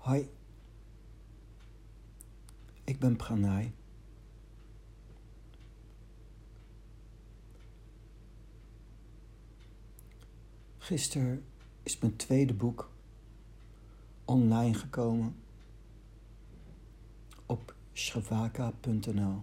Hoi, 0.00 0.30
ik 2.84 2.98
ben 2.98 3.16
Pranay. 3.16 3.72
Gisteren 10.78 11.44
is 11.82 11.98
mijn 11.98 12.16
tweede 12.16 12.54
boek 12.54 12.90
online 14.24 14.74
gekomen 14.74 15.36
op 17.46 17.74
shavaka.nl. 17.92 19.42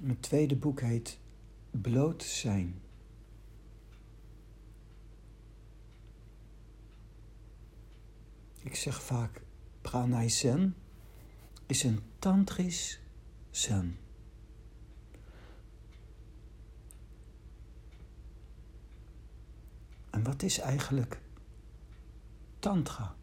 Mijn 0.00 0.20
tweede 0.20 0.56
boek 0.56 0.80
heet 0.80 1.18
Bloot 1.70 2.22
zijn. 2.22 2.81
Ik 8.62 8.74
zeg 8.74 9.02
vaak, 9.02 9.42
pranay 9.80 10.28
is 11.66 11.82
een 11.82 12.00
tantrisch 12.18 13.00
zen. 13.50 13.98
En 20.10 20.22
wat 20.22 20.42
is 20.42 20.58
eigenlijk 20.58 21.20
tantra? 22.58 23.14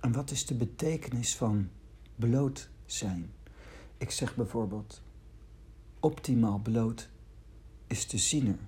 En 0.00 0.12
wat 0.12 0.30
is 0.30 0.46
de 0.46 0.54
betekenis 0.54 1.36
van 1.36 1.70
bloot 2.16 2.70
zijn? 2.84 3.32
Ik 3.96 4.10
zeg 4.10 4.34
bijvoorbeeld, 4.34 5.02
optimaal 6.00 6.58
bloot 6.58 7.08
is 7.86 8.08
de 8.08 8.18
ziener. 8.18 8.58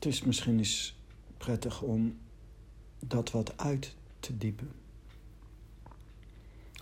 Het 0.00 0.12
is 0.12 0.22
misschien 0.22 0.58
eens 0.58 0.98
prettig 1.36 1.82
om 1.82 2.18
dat 2.98 3.30
wat 3.30 3.58
uit 3.58 3.96
te 4.20 4.36
diepen. 4.36 4.72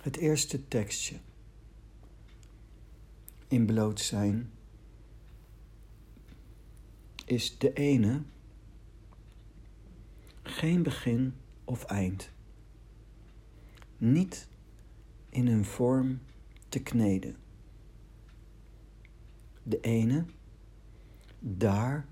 Het 0.01 0.17
eerste 0.17 0.69
tekstje 0.69 1.17
in 3.49 3.67
bloot 3.67 4.01
zijn 4.01 4.51
is 7.25 7.59
de 7.59 7.73
ene 7.73 8.23
geen 10.43 10.83
begin 10.83 11.35
of 11.65 11.85
eind. 11.85 12.31
Niet 13.97 14.49
in 15.29 15.47
een 15.47 15.65
vorm 15.65 16.21
te 16.69 16.79
kneden. 16.83 17.37
De 19.63 19.81
ene, 19.81 20.25
daar 21.39 22.07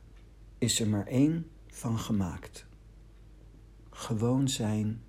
is 0.66 0.80
er 0.80 0.88
maar 0.88 1.06
één 1.06 1.50
van 1.66 1.98
gemaakt. 1.98 2.66
Gewoon 3.90 4.48
zijn 4.48 5.02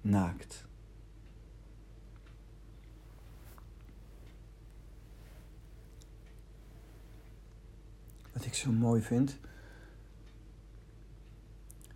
naakt. 0.00 0.64
Wat 8.32 8.44
ik 8.44 8.54
zo 8.54 8.72
mooi 8.72 9.02
vind 9.02 9.38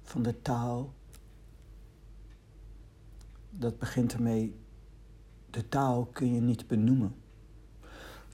van 0.02 0.22
de 0.22 0.42
taal, 0.42 0.94
dat 3.50 3.78
begint 3.78 4.12
ermee, 4.12 4.56
de 5.50 5.68
taal 5.68 6.06
kun 6.06 6.34
je 6.34 6.40
niet 6.40 6.66
benoemen. 6.66 7.14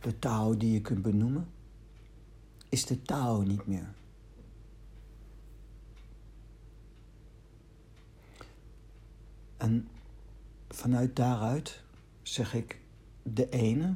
De 0.01 0.19
taal 0.19 0.59
die 0.59 0.73
je 0.73 0.81
kunt 0.81 1.03
benoemen, 1.03 1.49
is 2.69 2.87
de 2.87 3.03
taal 3.03 3.41
niet 3.41 3.67
meer. 3.67 3.95
En 9.67 9.89
vanuit 10.69 11.17
daaruit 11.17 11.83
zeg 12.23 12.55
ik 12.55 12.81
de 13.23 13.49
ene, 13.49 13.95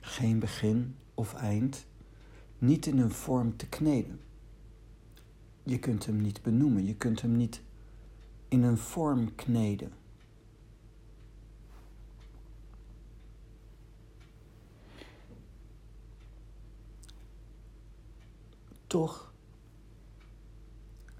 geen 0.00 0.38
begin 0.38 0.96
of 1.14 1.34
eind, 1.34 1.86
niet 2.58 2.86
in 2.86 2.98
een 2.98 3.10
vorm 3.10 3.56
te 3.56 3.68
kneden. 3.68 4.20
Je 5.62 5.78
kunt 5.78 6.06
hem 6.06 6.20
niet 6.20 6.42
benoemen, 6.42 6.86
je 6.86 6.94
kunt 6.94 7.20
hem 7.22 7.36
niet 7.36 7.62
in 8.48 8.62
een 8.62 8.78
vorm 8.78 9.34
kneden. 9.34 9.92
Toch, 18.86 19.29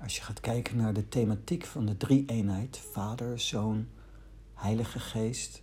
als 0.02 0.16
je 0.16 0.22
gaat 0.22 0.40
kijken 0.40 0.76
naar 0.76 0.94
de 0.94 1.08
thematiek 1.08 1.64
van 1.64 1.86
de 1.86 1.96
drie-eenheid, 1.96 2.78
Vader, 2.78 3.38
Zoon, 3.38 3.88
Heilige 4.54 5.00
Geest, 5.00 5.62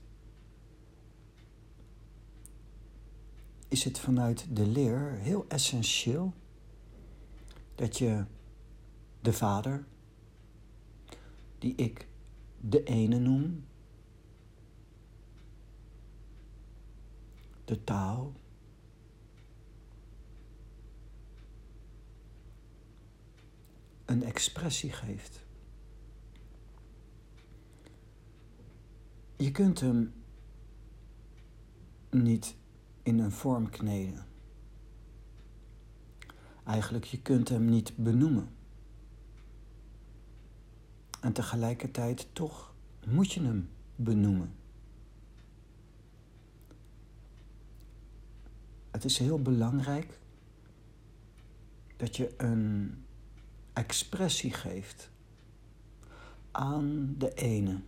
is 3.67 3.83
het 3.83 3.99
vanuit 3.99 4.55
de 4.55 4.65
leer 4.65 5.11
heel 5.11 5.45
essentieel 5.47 6.33
dat 7.75 7.97
je 7.97 8.25
de 9.21 9.33
Vader, 9.33 9.85
die 11.59 11.75
ik 11.75 12.07
de 12.59 12.83
ene 12.83 13.19
noem, 13.19 13.65
de 17.65 17.83
taal, 17.83 18.33
een 24.07 24.23
expressie 24.23 24.91
geeft. 24.91 25.45
Je 29.35 29.51
kunt 29.51 29.79
hem 29.79 30.13
niet 32.09 32.55
in 33.03 33.19
een 33.19 33.31
vorm 33.31 33.69
kneden. 33.69 34.25
Eigenlijk, 36.63 37.05
je 37.05 37.21
kunt 37.21 37.49
hem 37.49 37.65
niet 37.65 37.97
benoemen. 37.97 38.49
En 41.21 41.33
tegelijkertijd 41.33 42.27
toch 42.33 42.73
moet 43.05 43.31
je 43.31 43.41
hem 43.41 43.69
benoemen. 43.95 44.55
Het 48.91 49.05
is 49.05 49.17
heel 49.17 49.41
belangrijk 49.41 50.19
dat 51.97 52.15
je 52.15 52.33
een 52.37 53.05
expressie 53.77 54.53
geeft 54.53 55.09
aan 56.51 57.15
de 57.17 57.33
ene. 57.33 57.81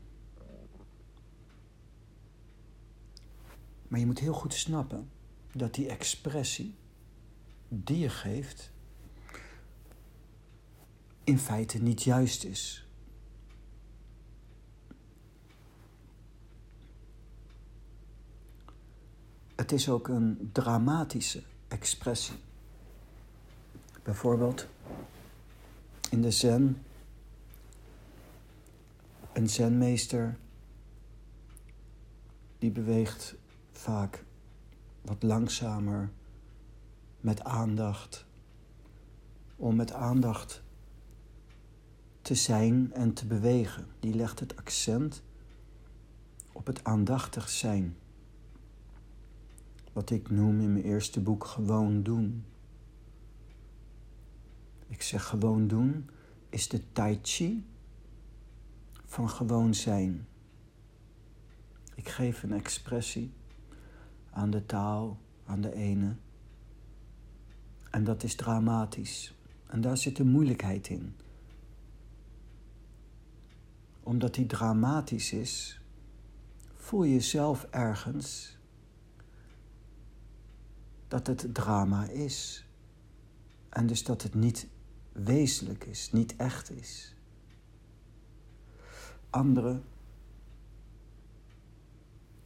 Maar 3.87 3.99
je 3.99 4.05
moet 4.05 4.19
heel 4.19 4.33
goed 4.33 4.53
snappen 4.53 5.09
dat 5.51 5.73
die 5.73 5.89
expressie 5.89 6.75
die 7.67 7.99
je 7.99 8.09
geeft 8.09 8.71
in 11.23 11.39
feite 11.39 11.81
niet 11.81 12.03
juist 12.03 12.43
is. 12.43 12.87
Het 19.55 19.71
is 19.71 19.89
ook 19.89 20.07
een 20.07 20.49
dramatische 20.53 21.43
expressie. 21.67 22.37
Bijvoorbeeld 24.03 24.67
in 26.09 26.21
de 26.21 26.31
zen, 26.31 26.81
een 29.33 29.49
zenmeester 29.49 30.37
die 32.57 32.71
beweegt 32.71 33.35
vaak 33.71 34.23
wat 35.01 35.23
langzamer 35.23 36.09
met 37.19 37.43
aandacht. 37.43 38.25
Om 39.55 39.75
met 39.75 39.91
aandacht 39.91 40.61
te 42.21 42.35
zijn 42.35 42.93
en 42.93 43.13
te 43.13 43.25
bewegen. 43.25 43.87
Die 43.99 44.15
legt 44.15 44.39
het 44.39 44.55
accent 44.55 45.23
op 46.51 46.65
het 46.65 46.83
aandachtig 46.83 47.49
zijn. 47.49 47.97
Wat 49.93 50.09
ik 50.09 50.29
noem 50.29 50.61
in 50.61 50.73
mijn 50.73 50.85
eerste 50.85 51.19
boek 51.19 51.45
gewoon 51.45 52.03
doen. 52.03 52.45
Ik 54.89 55.01
zeg 55.01 55.25
gewoon 55.25 55.67
doen 55.67 56.09
is 56.49 56.67
de 56.67 56.91
tai 56.91 57.19
chi 57.21 57.65
van 59.05 59.29
gewoon 59.29 59.73
zijn. 59.73 60.27
Ik 61.95 62.09
geef 62.09 62.43
een 62.43 62.53
expressie 62.53 63.33
aan 64.29 64.49
de 64.49 64.65
taal, 64.65 65.17
aan 65.45 65.61
de 65.61 65.73
ene. 65.73 66.15
En 67.91 68.03
dat 68.03 68.23
is 68.23 68.35
dramatisch. 68.35 69.33
En 69.67 69.81
daar 69.81 69.97
zit 69.97 70.15
de 70.15 70.25
moeilijkheid 70.25 70.87
in. 70.87 71.15
Omdat 74.03 74.33
die 74.33 74.45
dramatisch 74.45 75.33
is, 75.33 75.81
voel 76.75 77.03
je 77.03 77.19
zelf 77.19 77.63
ergens 77.63 78.57
dat 81.07 81.27
het 81.27 81.53
drama 81.53 82.07
is. 82.07 82.65
En 83.69 83.87
dus 83.87 84.03
dat 84.03 84.21
het 84.21 84.33
niet 84.33 84.67
wezenlijk 85.23 85.85
is, 85.85 86.11
niet 86.11 86.35
echt 86.35 86.71
is. 86.71 87.15
Andere 89.29 89.81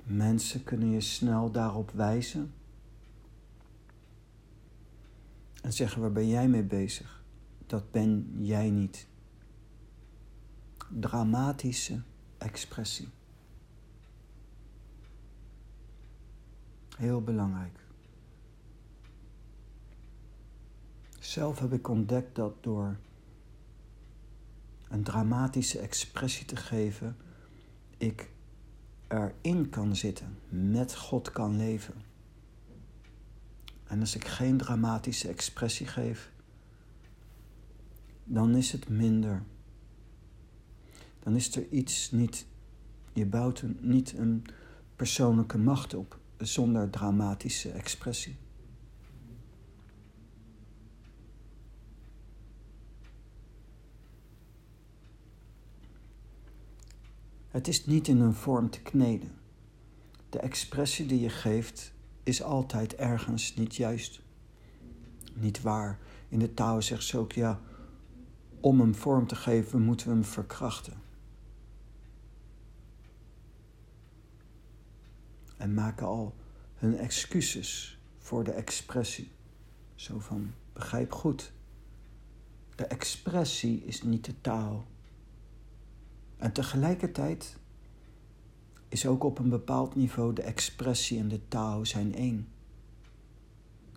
mensen 0.03 0.63
kunnen 0.63 0.89
je 0.89 1.01
snel 1.01 1.51
daarop 1.51 1.91
wijzen 1.91 2.53
en 5.61 5.73
zeggen: 5.73 6.01
waar 6.01 6.11
ben 6.11 6.27
jij 6.27 6.47
mee 6.47 6.63
bezig? 6.63 7.23
Dat 7.65 7.91
ben 7.91 8.35
jij 8.39 8.69
niet. 8.69 9.07
Dramatische 10.89 12.01
expressie. 12.37 13.09
Heel 16.97 17.21
belangrijk. 17.21 17.82
Zelf 21.33 21.59
heb 21.59 21.73
ik 21.73 21.87
ontdekt 21.87 22.35
dat 22.35 22.63
door 22.63 22.97
een 24.89 25.03
dramatische 25.03 25.79
expressie 25.79 26.45
te 26.45 26.55
geven, 26.55 27.17
ik 27.97 28.29
erin 29.07 29.69
kan 29.69 29.95
zitten, 29.95 30.37
met 30.49 30.95
God 30.95 31.31
kan 31.31 31.57
leven. 31.57 31.93
En 33.83 33.99
als 33.99 34.15
ik 34.15 34.25
geen 34.27 34.57
dramatische 34.57 35.27
expressie 35.27 35.87
geef, 35.87 36.31
dan 38.23 38.55
is 38.55 38.71
het 38.71 38.89
minder. 38.89 39.43
Dan 41.19 41.35
is 41.35 41.55
er 41.55 41.67
iets 41.69 42.11
niet, 42.11 42.45
je 43.13 43.25
bouwt 43.25 43.63
niet 43.79 44.17
een 44.17 44.45
persoonlijke 44.95 45.57
macht 45.57 45.93
op 45.93 46.19
zonder 46.37 46.89
dramatische 46.89 47.71
expressie. 47.71 48.41
Het 57.53 57.67
is 57.67 57.85
niet 57.85 58.07
in 58.07 58.19
een 58.19 58.33
vorm 58.33 58.69
te 58.69 58.81
kneden. 58.81 59.31
De 60.29 60.39
expressie 60.39 61.05
die 61.05 61.19
je 61.19 61.29
geeft 61.29 61.93
is 62.23 62.43
altijd 62.43 62.95
ergens 62.95 63.55
niet 63.55 63.75
juist. 63.75 64.21
Niet 65.33 65.61
waar. 65.61 65.99
In 66.29 66.39
de 66.39 66.53
taal 66.53 66.81
zegt 66.81 67.03
ze 67.03 67.17
ook 67.17 67.31
ja, 67.31 67.61
om 68.59 68.79
hem 68.79 68.95
vorm 68.95 69.27
te 69.27 69.35
geven 69.35 69.81
moeten 69.81 70.07
we 70.07 70.13
hem 70.13 70.23
verkrachten. 70.23 70.93
En 75.57 75.73
maken 75.73 76.07
al 76.07 76.35
hun 76.75 76.97
excuses 76.97 77.99
voor 78.17 78.43
de 78.43 78.51
expressie. 78.51 79.31
Zo 79.95 80.19
van, 80.19 80.53
begrijp 80.73 81.11
goed. 81.11 81.51
De 82.75 82.85
expressie 82.85 83.83
is 83.85 84.03
niet 84.03 84.25
de 84.25 84.41
taal. 84.41 84.85
En 86.37 86.51
tegelijkertijd 86.51 87.57
is 88.87 89.05
ook 89.05 89.23
op 89.23 89.39
een 89.39 89.49
bepaald 89.49 89.95
niveau 89.95 90.33
de 90.33 90.41
expressie 90.41 91.19
en 91.19 91.27
de 91.27 91.47
taal 91.47 91.85
zijn 91.85 92.15
één. 92.15 92.47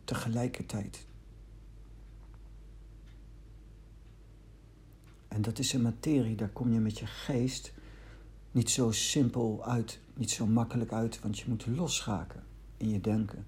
Tegelijkertijd. 0.05 1.07
En 5.29 5.43
dat 5.43 5.59
is 5.59 5.73
een 5.73 5.83
materie, 5.83 6.37
daar 6.37 6.49
kom 6.49 6.73
je 6.73 6.81
met 6.81 6.99
je 6.99 7.07
geest 7.07 7.73
niet 8.51 8.71
zo 8.71 8.91
simpel 8.91 9.65
uit, 9.65 10.01
niet 10.15 10.31
zo 10.31 10.47
makkelijk 10.47 10.93
uit, 10.93 11.21
want 11.21 11.39
je 11.39 11.45
moet 11.49 11.67
losraken 11.67 12.45
in 12.77 12.89
je 12.89 13.01
denken. 13.01 13.47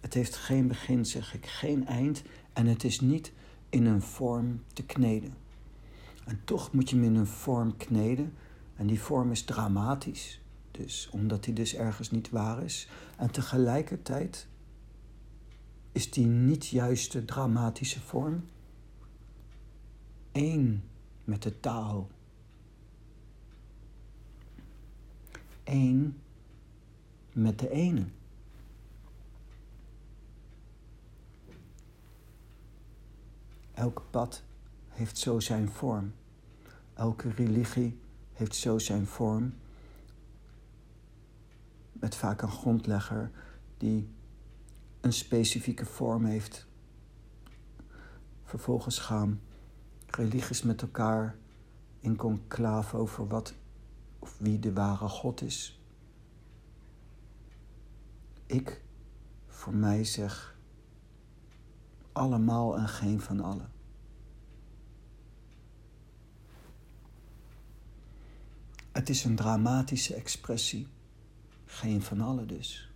Het 0.00 0.14
heeft 0.14 0.36
geen 0.36 0.68
begin, 0.68 1.06
zeg 1.06 1.34
ik, 1.34 1.46
geen 1.46 1.86
eind 1.86 2.22
en 2.52 2.66
het 2.66 2.84
is 2.84 3.00
niet 3.00 3.32
in 3.70 3.86
een 3.86 4.02
vorm 4.02 4.62
te 4.72 4.82
kneden. 4.82 5.34
En 6.24 6.40
toch 6.44 6.72
moet 6.72 6.90
je 6.90 6.96
hem 6.96 7.04
in 7.04 7.14
een 7.14 7.26
vorm 7.26 7.76
kneden. 7.76 8.34
En 8.76 8.86
die 8.86 9.00
vorm 9.00 9.30
is 9.30 9.42
dramatisch. 9.42 10.40
Dus 10.70 11.08
omdat 11.12 11.44
die 11.44 11.54
dus 11.54 11.74
ergens 11.74 12.10
niet 12.10 12.30
waar 12.30 12.62
is. 12.62 12.88
En 13.16 13.30
tegelijkertijd 13.30 14.48
is 15.92 16.10
die 16.10 16.26
niet 16.26 16.66
juiste 16.66 17.24
dramatische 17.24 18.00
vorm 18.00 18.44
één 20.32 20.84
met 21.24 21.42
de 21.42 21.60
taal. 21.60 22.08
Eén 25.64 26.20
met 27.32 27.58
de 27.58 27.70
ene. 27.70 28.04
Elk 33.80 34.02
pad 34.10 34.42
heeft 34.88 35.18
zo 35.18 35.40
zijn 35.40 35.68
vorm. 35.68 36.12
Elke 36.94 37.30
religie 37.30 37.98
heeft 38.32 38.54
zo 38.54 38.78
zijn 38.78 39.06
vorm. 39.06 39.54
Met 41.92 42.14
vaak 42.14 42.42
een 42.42 42.50
grondlegger 42.50 43.30
die 43.76 44.08
een 45.00 45.12
specifieke 45.12 45.86
vorm 45.86 46.24
heeft. 46.24 46.66
Vervolgens 48.44 48.98
gaan 48.98 49.40
religies 50.06 50.62
met 50.62 50.82
elkaar 50.82 51.36
in 52.00 52.16
conclave 52.16 52.96
over 52.96 53.26
wat 53.26 53.54
of 54.18 54.38
wie 54.38 54.58
de 54.58 54.72
ware 54.72 55.08
God 55.08 55.42
is. 55.42 55.80
Ik 58.46 58.82
voor 59.46 59.74
mij 59.74 60.04
zeg 60.04 60.58
allemaal 62.12 62.78
en 62.78 62.88
geen 62.88 63.20
van 63.20 63.40
allen. 63.40 63.70
Het 68.92 69.08
is 69.08 69.24
een 69.24 69.36
dramatische 69.36 70.14
expressie, 70.14 70.86
geen 71.64 72.02
van 72.02 72.20
allen 72.20 72.46
dus. 72.46 72.90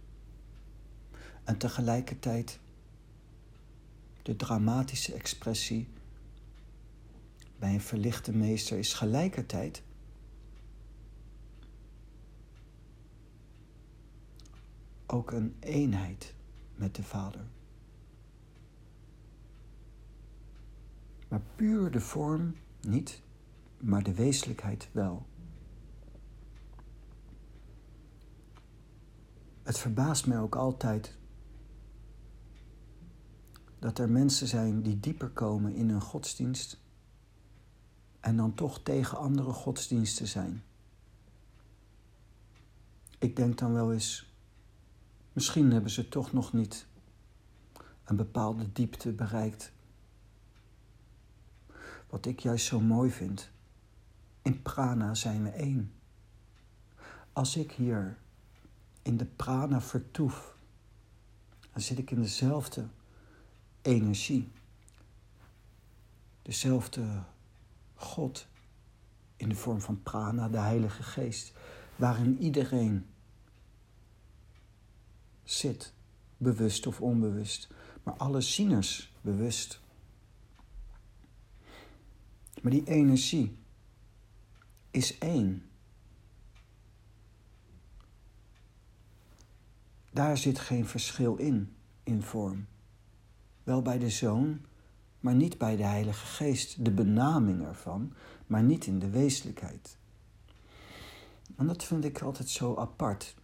En 1.45 1.59
tegelijkertijd 1.59 2.59
de 4.23 4.37
dramatische 4.37 5.15
expressie 5.15 5.89
bij 7.59 7.75
een 7.75 7.81
verlichte 7.81 8.33
meester 8.33 8.79
is 8.79 8.93
gelijkertijd 8.93 9.83
ook 15.07 15.31
een 15.31 15.57
eenheid 15.61 16.35
met 16.75 16.95
de 16.95 17.03
Vader. 17.03 17.47
Maar 21.35 21.43
puur 21.57 21.91
de 21.91 22.01
vorm 22.01 22.57
niet, 22.81 23.23
maar 23.79 24.03
de 24.03 24.15
wezenlijkheid 24.15 24.89
wel. 24.93 25.27
Het 29.63 29.79
verbaast 29.79 30.27
mij 30.27 30.39
ook 30.39 30.55
altijd 30.55 31.17
dat 33.79 33.99
er 33.99 34.11
mensen 34.11 34.49
zijn 34.49 34.83
die 34.83 35.01
dieper 35.01 35.29
komen 35.31 35.75
in 35.75 35.89
hun 35.89 36.01
godsdienst 36.01 36.81
en 38.21 38.37
dan 38.37 38.55
toch 38.55 38.83
tegen 38.83 39.19
andere 39.19 39.53
godsdiensten 39.53 40.29
zijn. 40.29 40.63
Ik 43.19 43.37
denk 43.37 43.59
dan 43.59 43.73
wel 43.73 43.93
eens, 43.93 44.35
misschien 45.33 45.73
hebben 45.73 45.91
ze 45.91 46.09
toch 46.09 46.33
nog 46.33 46.53
niet 46.53 46.87
een 48.05 48.17
bepaalde 48.17 48.73
diepte 48.73 49.13
bereikt. 49.13 49.74
Wat 52.15 52.27
ik 52.27 52.41
juist 52.41 52.67
zo 52.67 52.81
mooi 52.81 53.11
vind, 53.11 53.51
in 54.43 54.63
prana 54.63 55.15
zijn 55.15 55.43
we 55.43 55.49
één. 55.49 55.93
Als 57.33 57.57
ik 57.57 57.73
hier 57.73 58.19
in 59.03 59.17
de 59.17 59.25
prana 59.25 59.81
vertoef, 59.81 60.57
dan 61.73 61.83
zit 61.83 61.99
ik 61.99 62.11
in 62.11 62.21
dezelfde 62.21 62.87
energie. 63.83 64.49
Dezelfde 66.43 67.23
God 67.95 68.47
in 69.37 69.49
de 69.49 69.55
vorm 69.55 69.81
van 69.81 70.03
prana, 70.03 70.49
de 70.49 70.59
Heilige 70.59 71.03
Geest, 71.03 71.53
waarin 71.97 72.39
iedereen 72.39 73.07
zit, 75.43 75.93
bewust 76.37 76.87
of 76.87 77.01
onbewust, 77.01 77.69
maar 78.03 78.15
alle 78.15 78.41
zieners 78.41 79.13
bewust. 79.21 79.83
Maar 82.65 82.73
die 82.73 82.85
energie 82.85 83.59
is 84.91 85.19
één. 85.19 85.63
daar 90.15 90.39
zit 90.39 90.59
geen 90.59 90.87
verschil 90.87 91.37
in, 91.37 91.77
in 92.03 92.23
vorm. 92.23 92.67
Wel 93.63 93.83
bij 93.83 93.99
de 93.99 94.11
Zoon, 94.11 94.61
maar 95.21 95.35
niet 95.35 95.59
bij 95.59 95.77
de 95.77 95.83
Heilige 95.83 96.27
Geest, 96.27 96.85
de 96.85 96.91
benaming 96.91 97.67
ervan, 97.67 98.13
maar 98.47 98.63
niet 98.63 98.87
in 98.87 98.99
de 98.99 99.11
wezenlijkheid. 99.11 99.97
En 101.57 101.67
dat 101.67 101.85
vind 101.85 102.05
ik 102.05 102.21
altijd 102.21 102.49
zo 102.49 102.77
apart. 102.77 103.35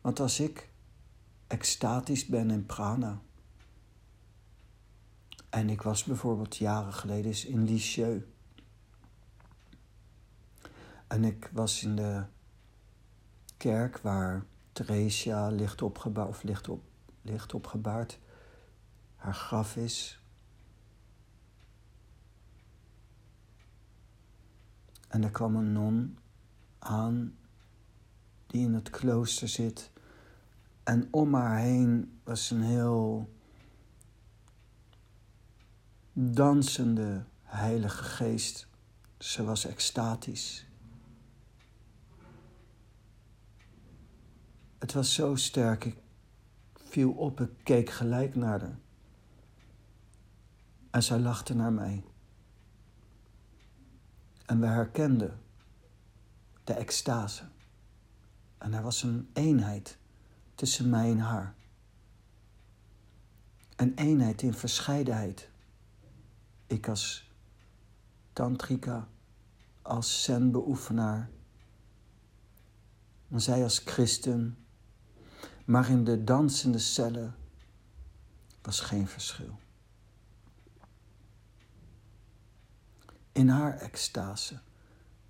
Want 0.00 0.20
als 0.20 0.40
ik 0.40 0.68
extatisch 1.46 2.26
ben 2.26 2.50
in 2.50 2.66
prana, 2.66 3.20
en 5.50 5.70
ik 5.70 5.82
was 5.82 6.04
bijvoorbeeld 6.04 6.56
jaren 6.56 6.92
geleden 6.92 7.48
in 7.48 7.64
Lisieux, 7.64 8.24
en 11.06 11.24
ik 11.24 11.50
was 11.52 11.82
in 11.82 11.96
de 11.96 12.24
kerk 13.56 13.98
waar 13.98 14.44
Theresia 14.72 15.48
ligt 15.48 15.82
opgebaard, 15.82 16.28
of 16.28 16.42
ligt, 16.42 16.68
op, 16.68 16.82
ligt 17.22 17.54
opgebaard, 17.54 18.18
haar 19.16 19.34
graf 19.34 19.76
is. 19.76 20.22
En 25.08 25.22
er 25.22 25.30
kwam 25.30 25.56
een 25.56 25.72
non 25.72 26.18
aan 26.78 27.38
die 28.46 28.64
in 28.64 28.74
het 28.74 28.90
klooster 28.90 29.48
zit. 29.48 29.90
En 30.82 31.08
om 31.10 31.34
haar 31.34 31.58
heen 31.58 32.20
was 32.24 32.50
een 32.50 32.62
heel 32.62 33.32
dansende 36.20 37.24
Heilige 37.42 38.04
Geest. 38.04 38.66
Ze 39.18 39.44
was 39.44 39.64
extatisch. 39.64 40.66
Het 44.78 44.92
was 44.92 45.14
zo 45.14 45.34
sterk. 45.34 45.84
Ik 45.84 45.96
viel 46.74 47.10
op, 47.10 47.40
ik 47.40 47.50
keek 47.62 47.90
gelijk 47.90 48.34
naar 48.34 48.60
haar. 48.60 48.78
En 50.90 51.02
zij 51.02 51.18
lachte 51.18 51.54
naar 51.54 51.72
mij. 51.72 52.04
En 54.46 54.60
we 54.60 54.66
herkenden 54.66 55.40
de 56.64 56.72
extase. 56.72 57.44
En 58.58 58.72
er 58.72 58.82
was 58.82 59.02
een 59.02 59.28
eenheid 59.32 59.98
tussen 60.54 60.90
mij 60.90 61.10
en 61.10 61.18
haar. 61.18 61.54
Een 63.76 63.94
eenheid 63.94 64.42
in 64.42 64.54
verscheidenheid. 64.54 65.50
Ik 66.68 66.88
als 66.88 67.30
tantrika, 68.32 69.08
als 69.82 70.22
zen-beoefenaar. 70.22 71.30
En 73.28 73.40
zij 73.40 73.62
als 73.62 73.78
christen. 73.78 74.58
Maar 75.64 75.90
in 75.90 76.04
de 76.04 76.24
dansende 76.24 76.78
cellen 76.78 77.34
was 78.62 78.80
geen 78.80 79.08
verschil. 79.08 79.58
In 83.32 83.48
haar 83.48 83.78
extase 83.78 84.60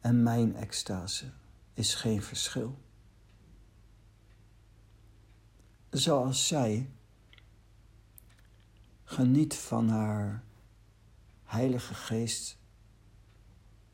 en 0.00 0.22
mijn 0.22 0.56
extase 0.56 1.32
is 1.74 1.94
geen 1.94 2.22
verschil. 2.22 2.78
Zoals 5.90 6.46
zij 6.46 6.90
geniet 9.04 9.54
van 9.54 9.88
haar 9.88 10.44
Heilige 11.48 11.94
Geest, 11.94 12.56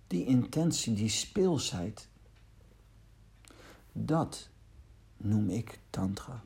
die 0.06 0.24
intentie, 0.24 0.94
die 0.94 1.08
speelsheid, 1.08 2.08
dat 3.92 4.48
noem 5.16 5.50
ik 5.50 5.80
Tantra. 5.90 6.42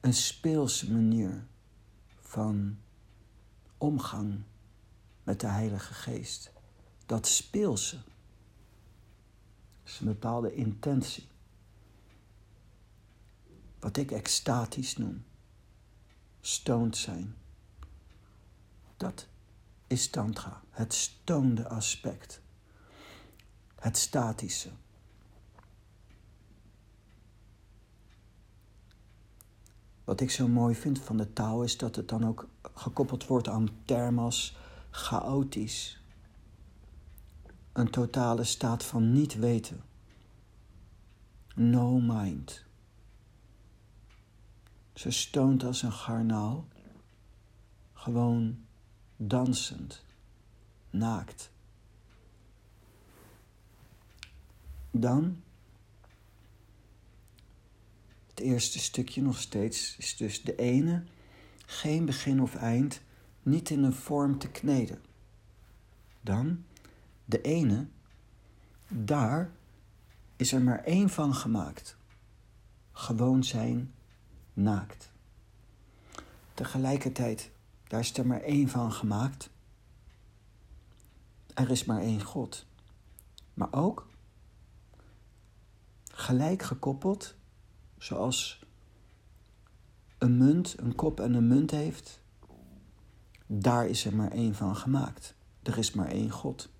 Een 0.00 0.14
speelse 0.14 0.92
manier 0.92 1.46
van 2.20 2.78
omgang 3.78 4.42
met 5.22 5.40
de 5.40 5.46
Heilige 5.46 5.94
Geest. 5.94 6.52
Dat 7.06 7.26
speelse 7.26 8.02
is 9.84 10.00
een 10.00 10.06
bepaalde 10.06 10.54
intentie. 10.54 11.28
Wat 13.78 13.96
ik 13.96 14.10
extatisch 14.10 14.96
noem. 14.96 15.24
Stoned 16.40 16.96
zijn. 16.96 17.37
Dat 18.98 19.28
is 19.86 20.10
Tantra, 20.10 20.62
het 20.70 20.94
stoonde 20.94 21.68
aspect. 21.68 22.40
Het 23.74 23.96
statische. 23.96 24.70
Wat 30.04 30.20
ik 30.20 30.30
zo 30.30 30.48
mooi 30.48 30.74
vind 30.74 30.98
van 30.98 31.16
de 31.16 31.32
taal 31.32 31.62
is 31.62 31.76
dat 31.76 31.96
het 31.96 32.08
dan 32.08 32.26
ook 32.26 32.48
gekoppeld 32.74 33.26
wordt 33.26 33.48
aan 33.48 33.68
termas 33.84 34.56
chaotisch. 34.90 36.02
Een 37.72 37.90
totale 37.90 38.44
staat 38.44 38.84
van 38.84 39.12
niet 39.12 39.34
weten. 39.34 39.82
No 41.54 42.00
mind. 42.00 42.64
Ze 44.94 45.10
stoont 45.10 45.64
als 45.64 45.82
een 45.82 45.92
garnaal, 45.92 46.68
gewoon 47.92 48.66
dansend, 49.20 50.04
naakt. 50.90 51.50
Dan, 54.90 55.42
het 58.26 58.40
eerste 58.40 58.78
stukje 58.78 59.22
nog 59.22 59.38
steeds, 59.38 59.96
is 59.96 60.16
dus 60.16 60.42
de 60.42 60.56
ene, 60.56 61.02
geen 61.66 62.04
begin 62.04 62.42
of 62.42 62.54
eind, 62.54 63.00
niet 63.42 63.70
in 63.70 63.82
een 63.82 63.92
vorm 63.92 64.38
te 64.38 64.48
kneden. 64.48 65.02
Dan, 66.20 66.64
de 67.24 67.40
ene, 67.40 67.86
daar 68.88 69.50
is 70.36 70.52
er 70.52 70.62
maar 70.62 70.84
één 70.84 71.10
van 71.10 71.34
gemaakt. 71.34 71.96
Gewoon 72.92 73.44
zijn 73.44 73.94
naakt. 74.52 75.10
Tegelijkertijd, 76.54 77.50
daar 77.88 78.00
is 78.00 78.18
er 78.18 78.26
maar 78.26 78.40
één 78.40 78.68
van 78.68 78.92
gemaakt. 78.92 79.50
Er 81.54 81.70
is 81.70 81.84
maar 81.84 82.00
één 82.00 82.22
God. 82.22 82.66
Maar 83.54 83.72
ook 83.72 84.08
gelijk 86.12 86.62
gekoppeld, 86.62 87.34
zoals 87.98 88.66
een 90.18 90.36
munt 90.36 90.74
een 90.78 90.94
kop 90.94 91.20
en 91.20 91.34
een 91.34 91.46
munt 91.46 91.70
heeft, 91.70 92.22
daar 93.46 93.86
is 93.86 94.04
er 94.04 94.16
maar 94.16 94.30
één 94.30 94.54
van 94.54 94.76
gemaakt. 94.76 95.34
Er 95.62 95.78
is 95.78 95.92
maar 95.92 96.08
één 96.08 96.30
God. 96.30 96.70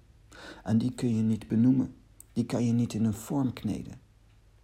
En 0.64 0.78
die 0.78 0.94
kun 0.94 1.16
je 1.16 1.22
niet 1.22 1.48
benoemen. 1.48 1.94
Die 2.32 2.46
kan 2.46 2.64
je 2.66 2.72
niet 2.72 2.94
in 2.94 3.04
een 3.04 3.14
vorm 3.14 3.52
kneden. 3.52 4.00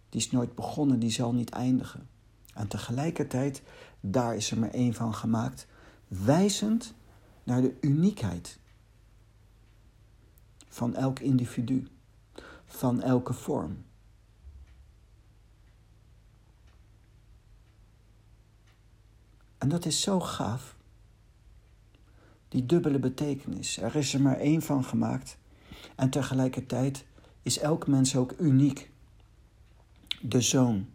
Die 0.09 0.21
is 0.21 0.31
nooit 0.31 0.55
begonnen, 0.55 0.99
die 0.99 1.11
zal 1.11 1.33
niet 1.33 1.49
eindigen. 1.49 2.07
En 2.53 2.67
tegelijkertijd, 2.67 3.63
daar 3.99 4.35
is 4.35 4.51
er 4.51 4.59
maar 4.59 4.69
één 4.69 4.93
van 4.93 5.13
gemaakt, 5.13 5.67
wijzend 6.07 6.93
naar 7.43 7.61
de 7.61 7.77
uniekheid 7.81 8.59
van 10.67 10.95
elk 10.95 11.19
individu, 11.19 11.87
van 12.65 13.01
elke 13.01 13.33
vorm. 13.33 13.85
En 19.57 19.69
dat 19.69 19.85
is 19.85 20.01
zo 20.01 20.19
gaaf. 20.19 20.75
Die 22.47 22.65
dubbele 22.65 22.99
betekenis. 22.99 23.77
Er 23.77 23.95
is 23.95 24.13
er 24.13 24.21
maar 24.21 24.37
één 24.37 24.61
van 24.61 24.83
gemaakt. 24.83 25.37
En 25.95 26.09
tegelijkertijd 26.09 27.05
is 27.41 27.59
elk 27.59 27.87
mens 27.87 28.15
ook 28.15 28.33
uniek. 28.39 28.91
De 30.21 30.41
zoon. 30.41 30.89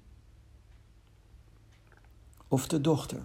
Of 2.48 2.68
de 2.68 2.80
dochter. 2.80 3.22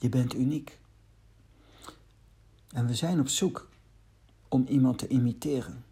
Je 0.00 0.08
bent 0.08 0.34
uniek. 0.34 0.78
En 2.68 2.86
we 2.86 2.94
zijn 2.94 3.20
op 3.20 3.28
zoek 3.28 3.68
om 4.48 4.64
iemand 4.66 4.98
te 4.98 5.08
imiteren. 5.08 5.84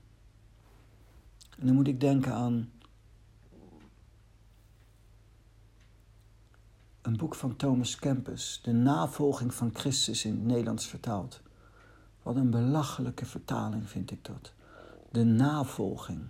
En 1.59 1.67
dan 1.67 1.75
moet 1.75 1.89
ik 1.89 2.01
denken 2.01 2.33
aan 2.33 2.71
een 7.03 7.17
boek 7.17 7.35
van 7.35 7.57
Thomas 7.57 7.97
Kempis, 7.97 8.61
De 8.63 8.73
navolging 8.73 9.55
van 9.55 9.71
Christus 9.75 10.25
in 10.25 10.33
het 10.33 10.45
Nederlands 10.45 10.87
vertaald. 10.87 11.41
Wat 12.23 12.37
een 12.37 12.51
belachelijke 12.51 13.27
vertaling 13.27 13.89
vind 13.89 14.11
ik 14.11 14.25
dat. 14.25 14.53
De 15.11 15.25
navolging. 15.25 16.27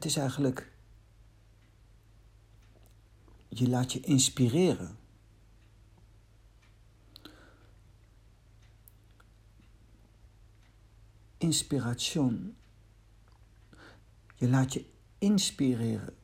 Het 0.00 0.08
is 0.08 0.16
eigenlijk 0.16 0.72
je 3.48 3.68
laat 3.68 3.92
je 3.92 4.00
inspireren. 4.00 4.98
Inspiration. 11.38 12.56
Je 14.34 14.48
laat 14.48 14.72
je 14.72 14.84
inspireren 15.18 16.16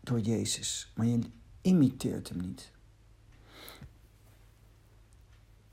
door 0.00 0.20
Jezus, 0.20 0.92
maar 0.94 1.06
je 1.06 1.20
imiteert 1.60 2.28
hem 2.28 2.40
niet. 2.40 2.70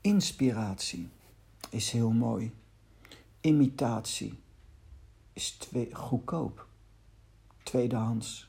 Inspiratie 0.00 1.08
is 1.70 1.90
heel 1.90 2.10
mooi. 2.10 2.52
Imitatie 3.40 4.38
is 5.32 5.50
twee, 5.50 5.94
goedkoop, 5.94 6.67
tweedehands. 7.68 8.48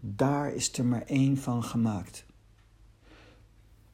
Daar 0.00 0.52
is 0.52 0.78
er 0.78 0.84
maar 0.84 1.02
één 1.02 1.36
van 1.36 1.64
gemaakt. 1.64 2.26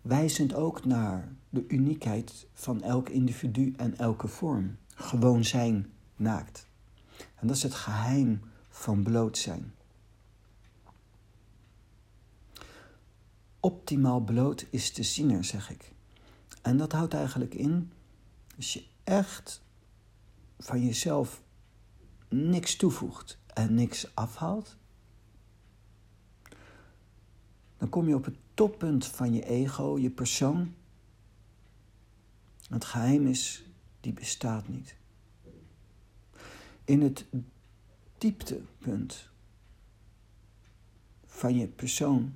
Wijzend 0.00 0.55
ook 0.55 0.85
naar 0.85 1.33
de 1.49 1.64
uniekheid 1.69 2.47
van 2.52 2.83
elk 2.83 3.09
individu 3.09 3.75
en 3.76 3.99
elke 3.99 4.29
vorm. 4.29 4.76
Gewoon 4.95 5.45
zijn 5.45 5.93
naakt. 6.17 6.67
En 7.35 7.47
dat 7.47 7.57
is 7.57 7.62
het 7.62 7.75
geheim 7.75 8.41
van 8.69 9.02
bloot 9.02 9.38
zijn. 9.38 9.75
Optimaal 13.61 14.21
bloot 14.21 14.67
is 14.71 14.95
de 14.95 15.02
ziener, 15.02 15.45
zeg 15.45 15.71
ik. 15.71 15.93
En 16.62 16.76
dat 16.76 16.93
houdt 16.93 17.14
eigenlijk 17.14 17.55
in, 17.55 17.93
als 18.57 18.73
je 18.73 18.85
echt 19.05 19.62
van 20.59 20.85
jezelf 20.85 21.43
niks 22.33 22.77
toevoegt 22.77 23.39
en 23.47 23.75
niks 23.75 24.15
afhaalt, 24.15 24.77
dan 27.79 27.89
kom 27.89 28.09
je 28.09 28.15
op 28.15 28.25
het 28.25 28.37
toppunt 28.55 29.07
van 29.07 29.35
je 29.35 29.45
ego, 29.47 29.99
je 29.99 30.11
persoon. 30.11 30.75
Het 32.69 32.85
geheim 32.85 33.27
is, 33.27 33.65
die 34.01 34.12
bestaat 34.12 34.69
niet. 34.69 34.97
In 36.85 37.03
het 37.03 37.25
dieptepunt 38.19 39.29
van 41.27 41.57
je 41.57 41.67
persoon 41.67 42.35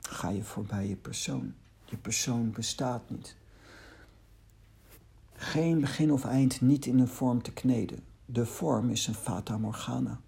ga 0.00 0.28
je 0.28 0.42
voorbij 0.42 0.88
je 0.88 0.96
persoon. 0.96 1.54
Je 1.84 1.96
persoon 1.96 2.50
bestaat 2.50 3.10
niet. 3.10 3.36
Geen 5.32 5.80
begin 5.80 6.12
of 6.12 6.24
eind 6.24 6.60
niet 6.60 6.86
in 6.86 6.98
een 6.98 7.08
vorm 7.08 7.42
te 7.42 7.52
kneden. 7.52 8.11
De 8.32 8.46
vorm 8.46 8.90
is 8.90 9.06
een 9.06 9.14
fata 9.14 9.58
morgana. 9.58 10.20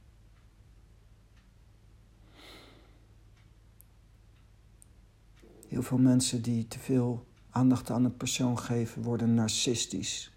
Heel 5.69 5.83
veel 5.83 5.99
mensen 5.99 6.43
die 6.43 6.69
te 6.69 6.79
veel 6.79 7.27
aandacht 7.51 7.91
aan 7.91 8.05
een 8.05 8.17
persoon 8.17 8.59
geven, 8.59 9.03
worden 9.03 9.35
narcistisch. 9.35 10.33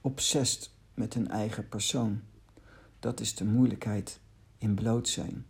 Obsessed 0.00 0.70
met 0.94 1.14
hun 1.14 1.28
eigen 1.28 1.68
persoon. 1.68 2.20
Dat 2.98 3.20
is 3.20 3.34
de 3.34 3.44
moeilijkheid 3.44 4.20
in 4.58 4.74
bloot 4.74 5.08
zijn. 5.08 5.46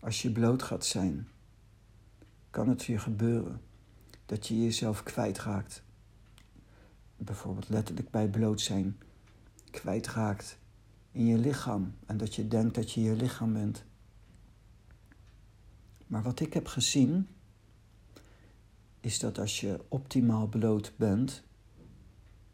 Als 0.00 0.22
je 0.22 0.32
bloot 0.32 0.62
gaat 0.62 0.84
zijn, 0.84 1.28
kan 2.50 2.68
het 2.68 2.84
je 2.84 2.98
gebeuren 2.98 3.60
dat 4.26 4.46
je 4.46 4.62
jezelf 4.62 5.02
kwijtraakt. 5.02 5.82
Bijvoorbeeld 7.16 7.68
letterlijk 7.68 8.10
bij 8.10 8.28
bloot 8.28 8.60
zijn, 8.60 8.98
kwijtraakt 9.74 10.58
in 11.12 11.26
je 11.26 11.38
lichaam 11.38 11.94
en 12.06 12.16
dat 12.16 12.34
je 12.34 12.48
denkt 12.48 12.74
dat 12.74 12.92
je 12.92 13.02
je 13.02 13.14
lichaam 13.14 13.52
bent. 13.52 13.84
Maar 16.06 16.22
wat 16.22 16.40
ik 16.40 16.52
heb 16.52 16.66
gezien, 16.66 17.28
is 19.00 19.18
dat 19.18 19.38
als 19.38 19.60
je 19.60 19.84
optimaal 19.88 20.46
bloot 20.46 20.92
bent, 20.96 21.42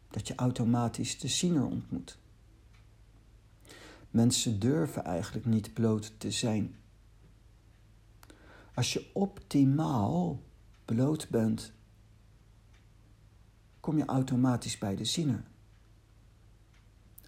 dat 0.09 0.27
je 0.27 0.35
automatisch 0.35 1.19
de 1.19 1.27
ziener 1.27 1.65
ontmoet. 1.65 2.17
Mensen 4.09 4.59
durven 4.59 5.03
eigenlijk 5.03 5.45
niet 5.45 5.73
bloot 5.73 6.19
te 6.19 6.31
zijn. 6.31 6.75
Als 8.73 8.93
je 8.93 9.09
optimaal 9.13 10.41
bloot 10.85 11.29
bent, 11.29 11.71
kom 13.79 13.97
je 13.97 14.05
automatisch 14.05 14.77
bij 14.77 14.95
de 14.95 15.05
ziener. 15.05 15.43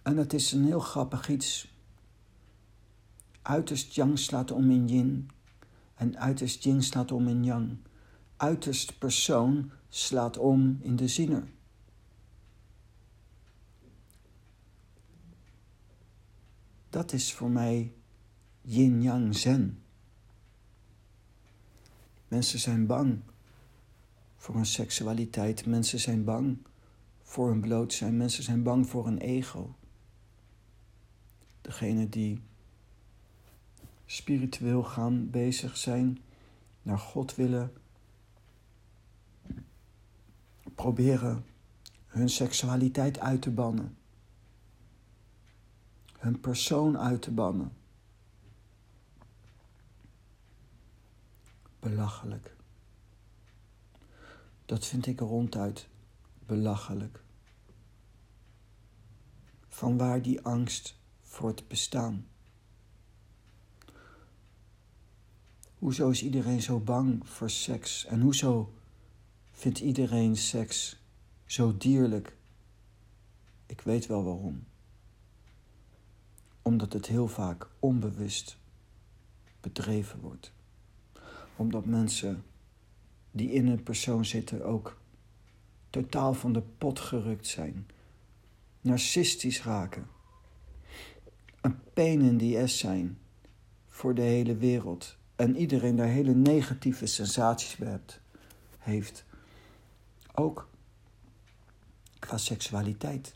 En 0.04 0.16
dat 0.16 0.32
is 0.32 0.52
een 0.52 0.64
heel 0.64 0.80
grappig 0.80 1.28
iets. 1.28 1.72
Uiterst 3.42 3.94
yang 3.94 4.18
slaat 4.18 4.50
om 4.50 4.70
in 4.70 4.88
yin 4.88 5.30
en 5.94 6.18
uiterst 6.18 6.64
yin 6.64 6.82
slaat 6.82 7.12
om 7.12 7.28
in 7.28 7.44
yang. 7.44 7.76
Uiterst 8.36 8.98
persoon 8.98 9.70
slaat 9.88 10.38
om 10.38 10.78
in 10.80 10.96
de 10.96 11.08
ziener. 11.08 11.48
Dat 16.90 17.12
is 17.12 17.32
voor 17.32 17.50
mij 17.50 17.92
yin-yang 18.60 19.36
zen. 19.36 19.82
Mensen 22.28 22.58
zijn 22.58 22.86
bang 22.86 23.20
voor 24.36 24.54
hun 24.54 24.66
seksualiteit. 24.66 25.66
Mensen 25.66 26.00
zijn 26.00 26.24
bang 26.24 26.58
voor 27.22 27.48
hun 27.48 27.60
bloot 27.60 27.92
zijn. 27.92 28.16
Mensen 28.16 28.42
zijn 28.42 28.62
bang 28.62 28.88
voor 28.88 29.06
een 29.06 29.18
ego. 29.18 29.74
Degene 31.64 32.08
die 32.08 32.42
spiritueel 34.06 34.82
gaan 34.82 35.30
bezig 35.30 35.76
zijn, 35.76 36.18
naar 36.82 36.98
God 36.98 37.34
willen, 37.34 37.72
proberen 40.74 41.44
hun 42.06 42.28
seksualiteit 42.28 43.18
uit 43.18 43.42
te 43.42 43.50
bannen 43.50 43.96
hun 46.24 46.40
persoon 46.40 46.98
uit 46.98 47.22
te 47.22 47.30
bannen. 47.30 47.72
Belachelijk. 51.80 52.56
Dat 54.66 54.86
vind 54.86 55.06
ik 55.06 55.20
ronduit 55.20 55.88
belachelijk. 56.46 57.22
Van 59.68 59.96
waar 59.96 60.22
die 60.22 60.40
angst 60.40 60.96
voor 61.34 61.48
het 61.48 61.68
bestaan? 61.68 62.26
Hoezo 65.78 66.10
is 66.10 66.22
iedereen 66.22 66.62
zo 66.62 66.80
bang 66.80 67.28
voor 67.28 67.50
seks? 67.50 68.06
En 68.06 68.20
hoezo 68.20 68.74
vindt 69.50 69.78
iedereen 69.78 70.36
seks 70.36 71.02
zo 71.44 71.76
dierlijk? 71.76 72.36
Ik 73.66 73.80
weet 73.80 74.06
wel 74.06 74.24
waarom 74.24 74.64
omdat 76.62 76.92
het 76.92 77.06
heel 77.06 77.28
vaak 77.28 77.68
onbewust 77.78 78.56
bedreven 79.60 80.20
wordt. 80.20 80.52
Omdat 81.56 81.86
mensen 81.86 82.44
die 83.30 83.50
in 83.52 83.66
een 83.66 83.82
persoon 83.82 84.24
zitten 84.24 84.64
ook 84.64 85.00
totaal 85.90 86.34
van 86.34 86.52
de 86.52 86.62
pot 86.62 87.00
gerukt 87.00 87.46
zijn, 87.46 87.86
narcistisch 88.80 89.62
raken, 89.62 90.06
in 91.94 92.38
the 92.38 92.60
ass 92.62 92.78
zijn 92.78 93.18
voor 93.88 94.14
de 94.14 94.22
hele 94.22 94.56
wereld 94.56 95.16
en 95.36 95.56
iedereen 95.56 95.96
daar 95.96 96.06
hele 96.06 96.34
negatieve 96.34 97.06
sensaties 97.06 97.76
bij 97.76 98.00
heeft. 98.78 99.24
Ook 100.34 100.68
qua 102.18 102.36
seksualiteit. 102.36 103.34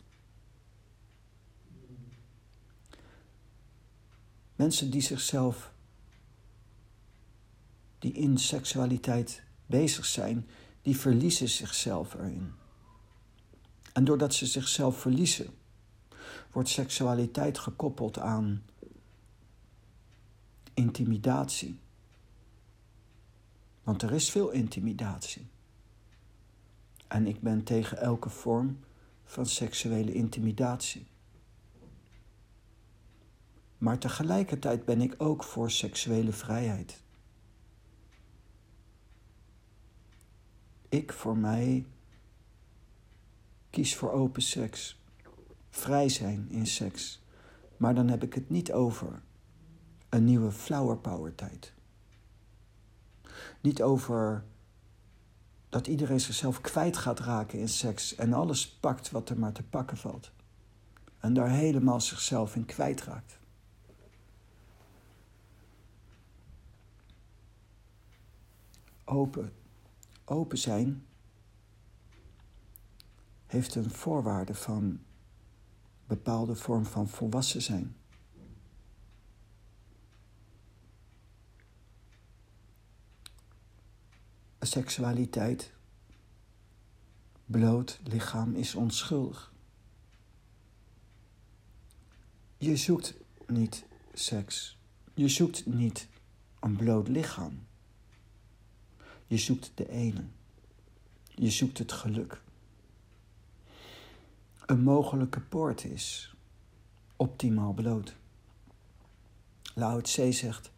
Mensen 4.55 4.89
die 4.91 5.01
zichzelf, 5.01 5.71
die 7.99 8.13
in 8.13 8.37
seksualiteit 8.37 9.43
bezig 9.65 10.05
zijn, 10.05 10.47
die 10.81 10.97
verliezen 10.97 11.49
zichzelf 11.49 12.13
erin. 12.13 12.51
En 13.93 14.05
doordat 14.05 14.33
ze 14.33 14.45
zichzelf 14.45 14.99
verliezen, 14.99 15.58
wordt 16.51 16.69
seksualiteit 16.69 17.57
gekoppeld 17.57 18.19
aan 18.19 18.63
intimidatie. 20.73 21.79
Want 23.83 24.01
er 24.01 24.11
is 24.11 24.31
veel 24.31 24.49
intimidatie. 24.49 25.47
En 27.07 27.27
ik 27.27 27.41
ben 27.41 27.63
tegen 27.63 27.97
elke 27.97 28.29
vorm 28.29 28.79
van 29.23 29.45
seksuele 29.45 30.13
intimidatie. 30.13 31.07
Maar 33.77 33.97
tegelijkertijd 33.99 34.85
ben 34.85 35.01
ik 35.01 35.15
ook 35.17 35.43
voor 35.43 35.71
seksuele 35.71 36.31
vrijheid. 36.31 37.03
Ik 40.89 41.13
voor 41.13 41.37
mij 41.37 41.85
kies 43.69 43.95
voor 43.95 44.11
open 44.11 44.41
seks. 44.41 44.98
Vrij 45.69 46.09
zijn 46.09 46.49
in 46.49 46.67
seks. 46.67 47.21
Maar 47.77 47.95
dan 47.95 48.07
heb 48.07 48.23
ik 48.23 48.33
het 48.33 48.49
niet 48.49 48.71
over 48.71 49.21
een 50.09 50.23
nieuwe 50.23 50.51
flower 50.51 50.97
power 50.97 51.35
tijd. 51.35 51.73
Niet 53.61 53.81
over 53.81 54.43
dat 55.69 55.87
iedereen 55.87 56.19
zichzelf 56.19 56.61
kwijt 56.61 56.97
gaat 56.97 57.19
raken 57.19 57.59
in 57.59 57.69
seks 57.69 58.15
en 58.15 58.33
alles 58.33 58.69
pakt 58.69 59.11
wat 59.11 59.29
er 59.29 59.39
maar 59.39 59.53
te 59.53 59.63
pakken 59.63 59.97
valt. 59.97 60.31
En 61.19 61.33
daar 61.33 61.49
helemaal 61.49 62.01
zichzelf 62.01 62.55
in 62.55 62.65
kwijtraakt. 62.65 63.37
Open, 69.03 69.53
open 70.25 70.57
zijn 70.57 71.05
heeft 73.45 73.75
een 73.75 73.89
voorwaarde 73.89 74.55
van 74.55 74.99
bepaalde 76.09 76.55
vorm 76.55 76.85
van 76.85 77.07
volwassen 77.07 77.61
zijn. 77.61 77.95
Seksualiteit, 84.59 85.73
bloot 87.45 87.99
lichaam 88.03 88.55
is 88.55 88.75
onschuldig. 88.75 89.53
Je 92.57 92.77
zoekt 92.77 93.13
niet 93.47 93.85
seks. 94.13 94.77
Je 95.13 95.27
zoekt 95.27 95.65
niet 95.65 96.07
een 96.59 96.75
bloot 96.75 97.07
lichaam. 97.07 97.67
Je 99.27 99.37
zoekt 99.37 99.71
de 99.75 99.89
ene. 99.89 100.23
Je 101.35 101.49
zoekt 101.49 101.77
het 101.77 101.91
geluk. 101.91 102.41
Een 104.69 104.83
mogelijke 104.83 105.39
poort 105.39 105.83
is 105.83 106.35
optimaal 107.15 107.73
bloot. 107.73 108.15
Lao 109.73 110.01
Tse 110.01 110.31
zegt 110.31 110.71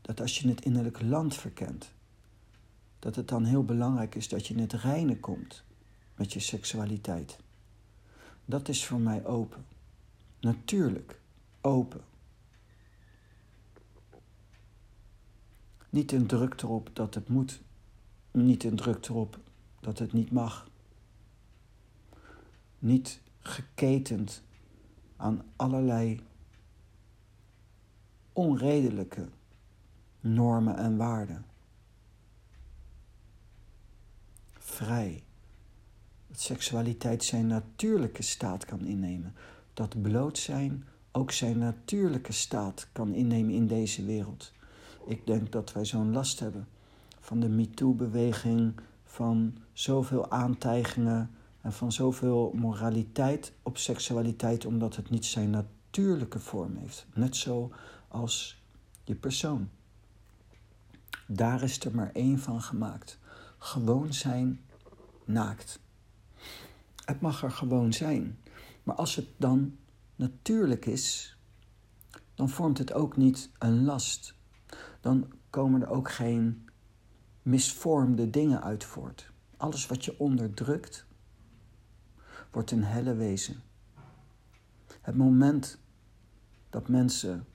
dat 0.00 0.20
als 0.20 0.38
je 0.38 0.48
het 0.48 0.64
innerlijke 0.64 1.04
land 1.04 1.34
verkent, 1.34 1.92
dat 2.98 3.16
het 3.16 3.28
dan 3.28 3.44
heel 3.44 3.64
belangrijk 3.64 4.14
is 4.14 4.28
dat 4.28 4.46
je 4.46 4.54
in 4.54 4.60
het 4.60 4.72
reine 4.72 5.20
komt 5.20 5.62
met 6.14 6.32
je 6.32 6.40
seksualiteit. 6.40 7.38
Dat 8.44 8.68
is 8.68 8.86
voor 8.86 9.00
mij 9.00 9.26
open. 9.26 9.66
Natuurlijk 10.40 11.20
open. 11.60 12.00
Niet 15.88 16.12
een 16.12 16.26
druk 16.26 16.62
erop 16.62 16.90
dat 16.92 17.14
het 17.14 17.28
moet. 17.28 17.60
Niet 18.30 18.64
een 18.64 18.76
druk 18.76 19.08
erop 19.08 19.38
dat 19.80 19.98
het 19.98 20.12
niet 20.12 20.30
mag. 20.30 20.69
Niet 22.80 23.20
geketend 23.40 24.42
aan 25.16 25.42
allerlei 25.56 26.20
onredelijke 28.32 29.28
normen 30.20 30.76
en 30.76 30.96
waarden. 30.96 31.44
Vrij. 34.58 35.22
Dat 36.26 36.40
seksualiteit 36.40 37.24
zijn 37.24 37.46
natuurlijke 37.46 38.22
staat 38.22 38.64
kan 38.64 38.84
innemen. 38.84 39.34
Dat 39.74 40.02
bloot 40.02 40.38
zijn 40.38 40.84
ook 41.12 41.32
zijn 41.32 41.58
natuurlijke 41.58 42.32
staat 42.32 42.88
kan 42.92 43.14
innemen 43.14 43.54
in 43.54 43.66
deze 43.66 44.04
wereld. 44.04 44.52
Ik 45.06 45.26
denk 45.26 45.52
dat 45.52 45.72
wij 45.72 45.84
zo'n 45.84 46.12
last 46.12 46.40
hebben 46.40 46.68
van 47.20 47.40
de 47.40 47.48
MeToo-beweging, 47.48 48.80
van 49.04 49.56
zoveel 49.72 50.30
aantijgingen 50.30 51.30
en 51.60 51.72
van 51.72 51.92
zoveel 51.92 52.52
moraliteit 52.54 53.52
op 53.62 53.78
seksualiteit, 53.78 54.64
omdat 54.64 54.96
het 54.96 55.10
niet 55.10 55.24
zijn 55.26 55.50
natuurlijke 55.50 56.38
vorm 56.38 56.76
heeft. 56.76 57.06
Net 57.14 57.36
zo 57.36 57.72
als 58.08 58.62
je 59.04 59.14
persoon. 59.14 59.68
Daar 61.26 61.62
is 61.62 61.84
er 61.84 61.94
maar 61.94 62.10
één 62.12 62.38
van 62.38 62.60
gemaakt. 62.60 63.18
Gewoon 63.58 64.12
zijn 64.12 64.60
naakt. 65.24 65.80
Het 67.04 67.20
mag 67.20 67.42
er 67.42 67.50
gewoon 67.50 67.92
zijn. 67.92 68.38
Maar 68.82 68.94
als 68.94 69.16
het 69.16 69.26
dan 69.36 69.76
natuurlijk 70.16 70.86
is, 70.86 71.36
dan 72.34 72.48
vormt 72.48 72.78
het 72.78 72.92
ook 72.92 73.16
niet 73.16 73.50
een 73.58 73.84
last. 73.84 74.34
Dan 75.00 75.32
komen 75.50 75.82
er 75.82 75.88
ook 75.88 76.10
geen 76.10 76.68
misvormde 77.42 78.30
dingen 78.30 78.62
uit 78.62 78.84
voort. 78.84 79.30
Alles 79.56 79.86
wat 79.86 80.04
je 80.04 80.18
onderdrukt, 80.18 81.06
wordt 82.50 82.70
een 82.70 82.84
helle 82.84 83.14
wezen. 83.14 83.62
Het 85.00 85.16
moment 85.16 85.78
dat 86.70 86.88
mensen 86.88 87.46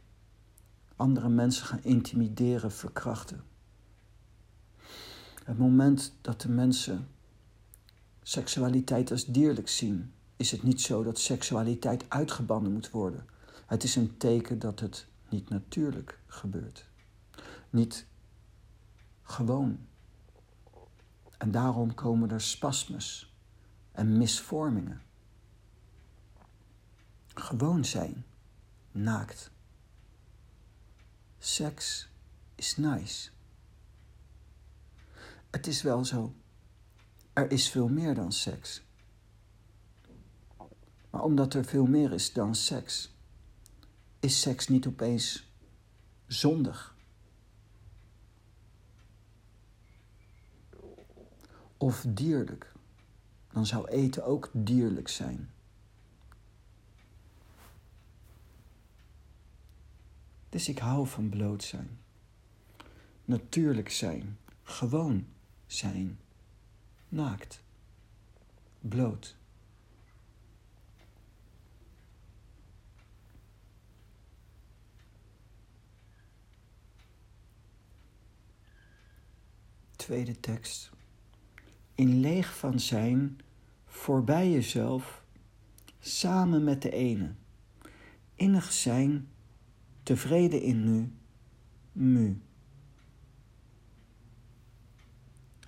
andere 0.96 1.30
mensen 1.30 1.66
gaan 1.66 1.84
intimideren, 1.84 2.72
verkrachten. 2.72 3.44
Het 5.44 5.58
moment 5.58 6.14
dat 6.22 6.42
de 6.42 6.50
mensen 6.50 7.08
seksualiteit 8.22 9.12
als 9.12 9.26
dierlijk 9.26 9.70
zien, 9.70 10.14
is 10.36 10.52
het 10.52 10.64
niet 10.64 10.82
zo 10.82 11.04
dat 11.04 11.20
seksualiteit 11.20 12.06
uitgebannen 12.08 12.72
moet 12.72 12.90
worden. 12.90 13.26
Het 13.66 13.84
is 13.84 13.96
een 13.96 14.18
teken 14.18 14.60
dat 14.60 14.80
het 14.80 15.08
niet 15.30 15.50
natuurlijk 15.50 16.20
gebeurt. 16.28 16.86
Niet 17.70 18.06
gewoon. 19.22 19.80
En 21.38 21.52
daarom 21.52 21.94
komen 21.94 22.32
er 22.32 22.42
spasmes 22.42 23.35
en 23.96 24.18
misvormingen. 24.18 25.02
Gewoon 27.34 27.86
zijn, 27.86 28.26
naakt. 28.92 29.52
Seks 31.38 32.10
is 32.56 32.78
nice. 32.78 33.30
Het 35.50 35.68
is 35.68 35.82
wel 35.82 36.06
zo. 36.06 36.36
Er 37.34 37.52
is 37.52 37.70
veel 37.70 37.88
meer 37.88 38.16
dan 38.16 38.32
seks. 38.32 38.84
Maar 41.10 41.24
omdat 41.24 41.54
er 41.54 41.66
veel 41.66 41.86
meer 41.86 42.14
is 42.14 42.34
dan 42.34 42.56
seks, 42.56 43.16
is 44.20 44.42
seks 44.42 44.68
niet 44.68 44.88
opeens 44.88 45.52
zondig. 46.28 46.96
Of 51.78 52.06
dierlijk. 52.08 52.75
Dan 53.56 53.65
zou 53.65 53.88
eten 53.88 54.26
ook 54.26 54.50
dierlijk 54.54 55.08
zijn. 55.08 55.52
Dus 60.50 60.70
ik 60.70 60.80
hou 60.80 61.08
van 61.08 61.30
bloot 61.30 61.63
zijn. 61.63 62.00
Natuurlijk 63.26 63.89
zijn. 63.89 64.38
Gewoon 64.63 65.28
zijn. 65.65 66.20
Naakt. 67.10 67.63
Bloot. 68.80 69.36
Tweede 79.96 80.39
tekst. 80.39 80.91
In 81.94 82.20
leeg 82.20 82.58
van 82.58 82.80
zijn, 82.80 83.39
voorbij 83.96 84.52
jezelf, 84.52 85.24
samen 86.00 86.64
met 86.64 86.82
de 86.82 86.90
ene. 86.92 87.34
Innig 88.36 88.72
zijn, 88.72 89.30
tevreden 90.04 90.62
in 90.62 90.84
nu, 90.84 91.14
mu. 91.92 92.42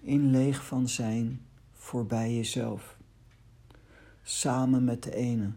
In 0.02 0.30
leeg 0.30 0.66
van 0.66 0.88
zijn, 0.88 1.46
voorbij 1.74 2.36
jezelf, 2.36 2.98
samen 4.24 4.84
met 4.84 5.04
de 5.04 5.16
ene. 5.16 5.52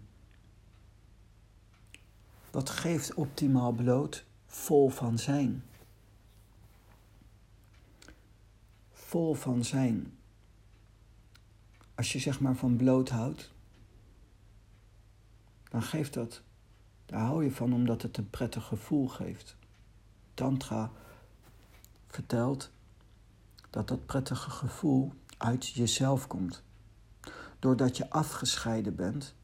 Wat 2.50 2.70
geeft 2.70 3.14
optimaal 3.14 3.72
bloot? 3.72 4.24
Vol 4.46 4.88
van 4.88 5.18
zijn. 5.18 5.62
vol 9.10 9.34
van 9.34 9.64
zijn. 9.64 10.18
Als 12.00 12.12
je 12.12 12.18
zeg 12.18 12.40
maar 12.40 12.56
van 12.56 12.76
bloot 12.76 13.08
houdt, 13.08 13.50
dan 15.70 15.82
geeft 15.82 16.14
dat, 16.14 16.42
daar 17.06 17.20
hou 17.20 17.44
je 17.44 17.52
van 17.52 17.72
omdat 17.72 18.02
het 18.02 18.16
een 18.16 18.30
prettig 18.30 18.64
gevoel 18.64 19.08
geeft. 19.08 19.56
Tantra 20.34 20.90
vertelt 22.08 22.70
dat 23.70 23.88
dat 23.88 24.06
prettige 24.06 24.50
gevoel 24.50 25.12
uit 25.36 25.68
jezelf 25.68 26.26
komt. 26.26 26.62
Doordat 27.58 27.96
je 27.96 28.10
afgescheiden 28.10 28.94
bent, 28.94 29.34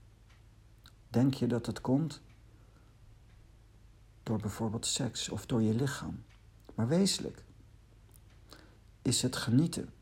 denk 1.08 1.34
je 1.34 1.46
dat 1.46 1.66
het 1.66 1.80
komt 1.80 2.20
door 4.22 4.38
bijvoorbeeld 4.38 4.86
seks 4.86 5.28
of 5.28 5.46
door 5.46 5.62
je 5.62 5.74
lichaam. 5.74 6.24
Maar 6.74 6.88
wezenlijk, 6.88 7.44
is 9.02 9.22
het 9.22 9.36
genieten. 9.36 9.94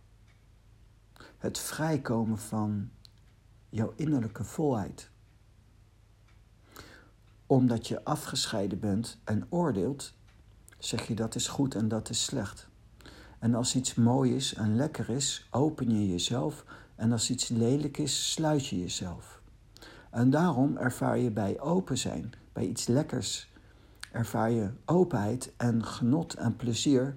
Het 1.44 1.58
vrijkomen 1.58 2.38
van 2.38 2.90
jouw 3.68 3.92
innerlijke 3.96 4.44
volheid. 4.44 5.10
omdat 7.46 7.88
je 7.88 8.04
afgescheiden 8.04 8.80
bent 8.80 9.18
en 9.24 9.46
oordeelt, 9.48 10.14
zeg 10.78 11.06
je 11.06 11.14
dat 11.14 11.34
is 11.34 11.48
goed 11.48 11.74
en 11.74 11.88
dat 11.88 12.08
is 12.10 12.24
slecht. 12.24 12.68
En 13.38 13.54
als 13.54 13.74
iets 13.74 13.94
mooi 13.94 14.34
is 14.34 14.54
en 14.54 14.76
lekker 14.76 15.10
is, 15.10 15.48
open 15.50 15.90
je 15.90 16.08
jezelf. 16.08 16.64
En 16.94 17.12
als 17.12 17.30
iets 17.30 17.48
lelijk 17.48 17.98
is, 17.98 18.32
sluit 18.32 18.66
je 18.66 18.78
jezelf. 18.78 19.40
En 20.10 20.30
daarom 20.30 20.76
ervaar 20.76 21.18
je 21.18 21.30
bij 21.30 21.60
open 21.60 21.98
zijn, 21.98 22.32
bij 22.52 22.66
iets 22.66 22.86
lekkers, 22.86 23.52
ervaar 24.12 24.50
je 24.50 24.70
openheid 24.84 25.52
en 25.56 25.84
genot 25.84 26.34
en 26.34 26.56
plezier. 26.56 27.16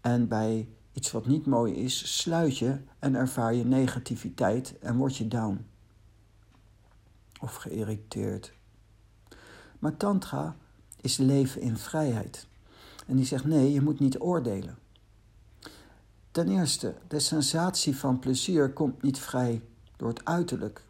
En 0.00 0.28
bij 0.28 0.68
iets 0.98 1.10
wat 1.10 1.26
niet 1.26 1.46
mooi 1.46 1.74
is, 1.74 2.18
sluit 2.18 2.58
je 2.58 2.80
en 2.98 3.14
ervaar 3.14 3.54
je 3.54 3.64
negativiteit 3.64 4.78
en 4.78 4.96
word 4.96 5.16
je 5.16 5.28
down. 5.28 5.66
Of 7.40 7.54
geïrriteerd. 7.54 8.52
Maar 9.78 9.96
Tantra 9.96 10.56
is 11.00 11.16
leven 11.16 11.60
in 11.60 11.76
vrijheid. 11.76 12.46
En 13.06 13.16
die 13.16 13.24
zegt 13.24 13.44
nee, 13.44 13.72
je 13.72 13.80
moet 13.80 14.00
niet 14.00 14.20
oordelen. 14.20 14.78
Ten 16.30 16.48
eerste, 16.48 16.94
de 17.08 17.20
sensatie 17.20 17.96
van 17.96 18.18
plezier 18.18 18.72
komt 18.72 19.02
niet 19.02 19.18
vrij 19.18 19.62
door 19.96 20.08
het 20.08 20.24
uiterlijk. 20.24 20.82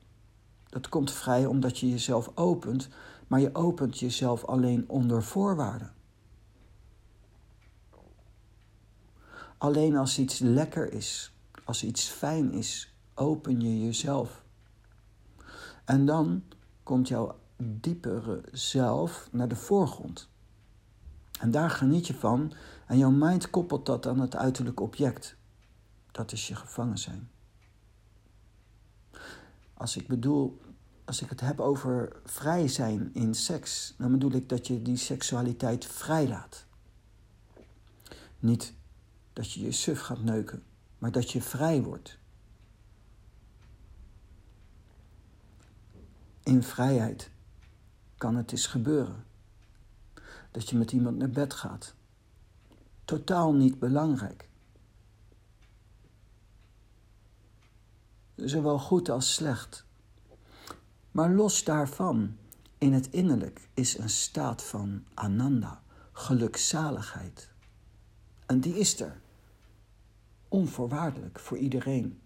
Dat 0.68 0.88
komt 0.88 1.10
vrij 1.10 1.46
omdat 1.46 1.78
je 1.78 1.88
jezelf 1.88 2.30
opent, 2.34 2.88
maar 3.26 3.40
je 3.40 3.54
opent 3.54 3.98
jezelf 3.98 4.44
alleen 4.44 4.84
onder 4.86 5.22
voorwaarden. 5.22 5.92
Alleen 9.58 9.96
als 9.96 10.18
iets 10.18 10.38
lekker 10.38 10.92
is, 10.92 11.32
als 11.64 11.84
iets 11.84 12.08
fijn 12.08 12.52
is, 12.52 12.94
open 13.14 13.60
je 13.60 13.84
jezelf. 13.84 14.44
En 15.84 16.06
dan 16.06 16.42
komt 16.82 17.08
jouw 17.08 17.38
diepere 17.56 18.42
zelf 18.52 19.28
naar 19.32 19.48
de 19.48 19.56
voorgrond. 19.56 20.28
En 21.40 21.50
daar 21.50 21.70
geniet 21.70 22.06
je 22.06 22.14
van 22.14 22.52
en 22.86 22.98
jouw 22.98 23.10
mind 23.10 23.50
koppelt 23.50 23.86
dat 23.86 24.06
aan 24.06 24.20
het 24.20 24.36
uiterlijk 24.36 24.80
object. 24.80 25.36
Dat 26.10 26.32
is 26.32 26.48
je 26.48 26.54
gevangen 26.54 26.98
zijn. 26.98 27.30
Als 29.74 29.96
ik 29.96 30.06
bedoel, 30.06 30.60
als 31.04 31.22
ik 31.22 31.28
het 31.30 31.40
heb 31.40 31.60
over 31.60 32.16
vrij 32.24 32.68
zijn 32.68 33.10
in 33.14 33.34
seks, 33.34 33.94
dan 33.98 34.10
bedoel 34.10 34.32
ik 34.32 34.48
dat 34.48 34.66
je 34.66 34.82
die 34.82 34.96
seksualiteit 34.96 35.86
vrijlaat. 35.86 36.66
Niet 38.38 38.74
dat 39.38 39.52
je 39.52 39.60
je 39.60 39.72
suf 39.72 40.00
gaat 40.00 40.22
neuken, 40.22 40.62
maar 40.98 41.12
dat 41.12 41.30
je 41.30 41.42
vrij 41.42 41.82
wordt. 41.82 42.18
In 46.42 46.62
vrijheid 46.62 47.30
kan 48.16 48.36
het 48.36 48.52
eens 48.52 48.66
gebeuren 48.66 49.24
dat 50.50 50.68
je 50.68 50.76
met 50.76 50.92
iemand 50.92 51.16
naar 51.16 51.30
bed 51.30 51.54
gaat. 51.54 51.94
Totaal 53.04 53.54
niet 53.54 53.78
belangrijk. 53.78 54.48
Zowel 58.34 58.78
goed 58.78 59.08
als 59.08 59.34
slecht. 59.34 59.84
Maar 61.10 61.30
los 61.30 61.64
daarvan, 61.64 62.36
in 62.78 62.92
het 62.92 63.10
innerlijk, 63.10 63.68
is 63.74 63.98
een 63.98 64.10
staat 64.10 64.62
van 64.62 65.04
ananda, 65.14 65.82
gelukzaligheid. 66.12 67.50
En 68.46 68.60
die 68.60 68.78
is 68.78 69.00
er. 69.00 69.26
Onvoorwaardelijk 70.48 71.38
voor 71.38 71.58
iedereen. 71.58 72.20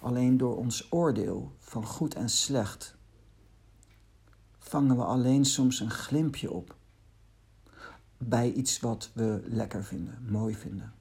Alleen 0.00 0.36
door 0.36 0.56
ons 0.56 0.92
oordeel 0.92 1.56
van 1.58 1.86
goed 1.86 2.14
en 2.14 2.28
slecht 2.28 2.96
vangen 4.58 4.96
we 4.96 5.04
alleen 5.04 5.44
soms 5.44 5.80
een 5.80 5.90
glimpje 5.90 6.50
op 6.50 6.76
bij 8.18 8.52
iets 8.52 8.80
wat 8.80 9.10
we 9.14 9.42
lekker 9.44 9.84
vinden, 9.84 10.26
mooi 10.30 10.54
vinden. 10.54 10.94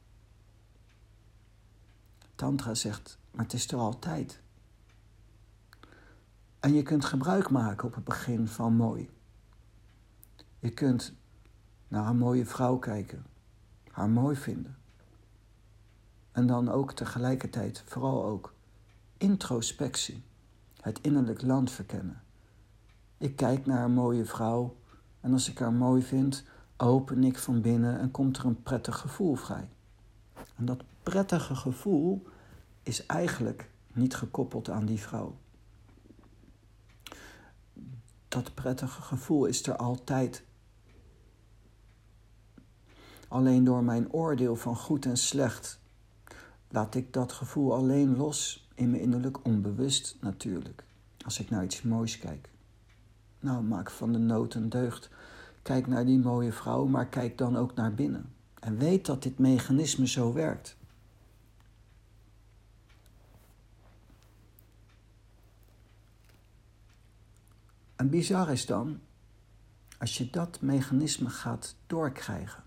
Tantra 2.35 2.73
zegt, 2.73 3.19
maar 3.31 3.43
het 3.43 3.53
is 3.53 3.71
er 3.71 3.77
altijd. 3.77 4.41
En 6.59 6.73
je 6.73 6.83
kunt 6.83 7.05
gebruik 7.05 7.49
maken 7.49 7.87
op 7.87 7.95
het 7.95 8.03
begin 8.03 8.47
van 8.47 8.75
mooi. 8.75 9.09
Je 10.59 10.71
kunt 10.71 11.13
naar 11.87 12.07
een 12.07 12.17
mooie 12.17 12.45
vrouw 12.45 12.77
kijken, 12.77 13.25
haar 13.91 14.09
mooi 14.09 14.35
vinden. 14.35 14.77
En 16.35 16.47
dan 16.47 16.69
ook 16.69 16.91
tegelijkertijd, 16.91 17.83
vooral 17.85 18.25
ook, 18.25 18.53
introspectie, 19.17 20.23
het 20.81 20.99
innerlijk 21.01 21.41
land 21.41 21.71
verkennen. 21.71 22.21
Ik 23.17 23.35
kijk 23.35 23.65
naar 23.65 23.83
een 23.83 23.93
mooie 23.93 24.25
vrouw 24.25 24.75
en 25.21 25.33
als 25.33 25.49
ik 25.49 25.59
haar 25.59 25.73
mooi 25.73 26.01
vind, 26.01 26.43
open 26.77 27.23
ik 27.23 27.37
van 27.37 27.61
binnen 27.61 27.99
en 27.99 28.11
komt 28.11 28.37
er 28.37 28.45
een 28.45 28.63
prettig 28.63 28.97
gevoel 28.97 29.35
vrij. 29.35 29.69
En 30.55 30.65
dat 30.65 30.83
prettige 31.03 31.55
gevoel 31.55 32.27
is 32.83 33.05
eigenlijk 33.05 33.69
niet 33.93 34.15
gekoppeld 34.15 34.69
aan 34.69 34.85
die 34.85 34.99
vrouw. 34.99 35.35
Dat 38.27 38.53
prettige 38.53 39.01
gevoel 39.01 39.45
is 39.45 39.67
er 39.67 39.75
altijd. 39.75 40.43
Alleen 43.27 43.63
door 43.63 43.83
mijn 43.83 44.11
oordeel 44.11 44.55
van 44.55 44.75
goed 44.75 45.05
en 45.05 45.17
slecht 45.17 45.83
laat 46.75 46.95
ik 46.95 47.13
dat 47.13 47.31
gevoel 47.31 47.73
alleen 47.73 48.15
los 48.15 48.67
in 48.73 48.89
mijn 48.89 49.01
innerlijk 49.01 49.45
onbewust 49.45 50.17
natuurlijk. 50.21 50.83
Als 51.25 51.39
ik 51.39 51.49
naar 51.49 51.63
iets 51.63 51.81
moois 51.81 52.19
kijk. 52.19 52.49
Nou, 53.39 53.63
maak 53.63 53.91
van 53.91 54.11
de 54.11 54.17
nood 54.17 54.53
een 54.53 54.69
deugd. 54.69 55.09
Kijk 55.61 55.87
naar 55.87 56.05
die 56.05 56.19
mooie 56.19 56.51
vrouw, 56.51 56.85
maar 56.85 57.07
kijk 57.07 57.37
dan 57.37 57.57
ook 57.57 57.75
naar 57.75 57.93
binnen. 57.93 58.33
En 58.59 58.77
weet 58.77 59.05
dat 59.05 59.23
dit 59.23 59.39
mechanisme 59.39 60.07
zo 60.07 60.33
werkt. 60.33 60.77
En 67.95 68.09
bizar 68.09 68.51
is 68.51 68.65
dan, 68.65 68.99
als 69.97 70.17
je 70.17 70.29
dat 70.29 70.61
mechanisme 70.61 71.29
gaat 71.29 71.75
doorkrijgen, 71.87 72.63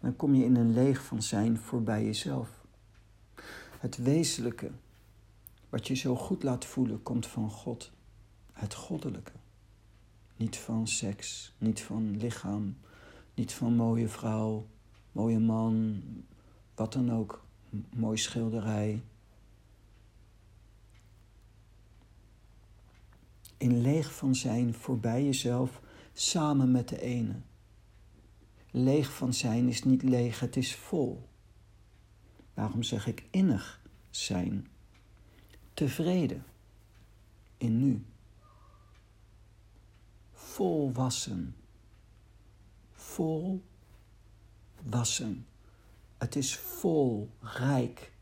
dan 0.00 0.16
kom 0.16 0.34
je 0.34 0.44
in 0.44 0.56
een 0.56 0.72
leeg 0.72 1.02
van 1.02 1.22
zijn 1.22 1.58
voorbij 1.58 2.04
jezelf. 2.04 2.59
Het 3.80 3.96
wezenlijke, 3.96 4.70
wat 5.68 5.86
je 5.86 5.94
zo 5.94 6.16
goed 6.16 6.42
laat 6.42 6.64
voelen, 6.64 7.02
komt 7.02 7.26
van 7.26 7.50
God, 7.50 7.92
het 8.52 8.74
goddelijke. 8.74 9.32
Niet 10.36 10.56
van 10.56 10.88
seks, 10.88 11.54
niet 11.58 11.82
van 11.82 12.16
lichaam, 12.16 12.76
niet 13.34 13.52
van 13.52 13.74
mooie 13.74 14.08
vrouw, 14.08 14.66
mooie 15.12 15.38
man, 15.38 16.02
wat 16.74 16.92
dan 16.92 17.12
ook, 17.12 17.44
mooi 17.94 18.16
schilderij. 18.16 19.02
In 23.56 23.80
leeg 23.80 24.14
van 24.14 24.34
zijn 24.34 24.74
voorbij 24.74 25.24
jezelf, 25.24 25.80
samen 26.12 26.70
met 26.70 26.88
de 26.88 27.00
ene. 27.00 27.40
Leeg 28.70 29.12
van 29.12 29.34
zijn 29.34 29.68
is 29.68 29.82
niet 29.84 30.02
leeg, 30.02 30.40
het 30.40 30.56
is 30.56 30.74
vol. 30.74 31.28
Waarom 32.60 32.82
zeg 32.82 33.06
ik 33.06 33.24
innig 33.30 33.80
zijn? 34.10 34.68
Tevreden 35.74 36.44
in 37.56 37.78
nu 37.78 38.04
volwassen. 40.32 41.56
Volwassen. 42.92 43.62
Het 46.18 46.36
is 46.36 46.56
vol, 46.56 47.30
rijk. 47.40 48.12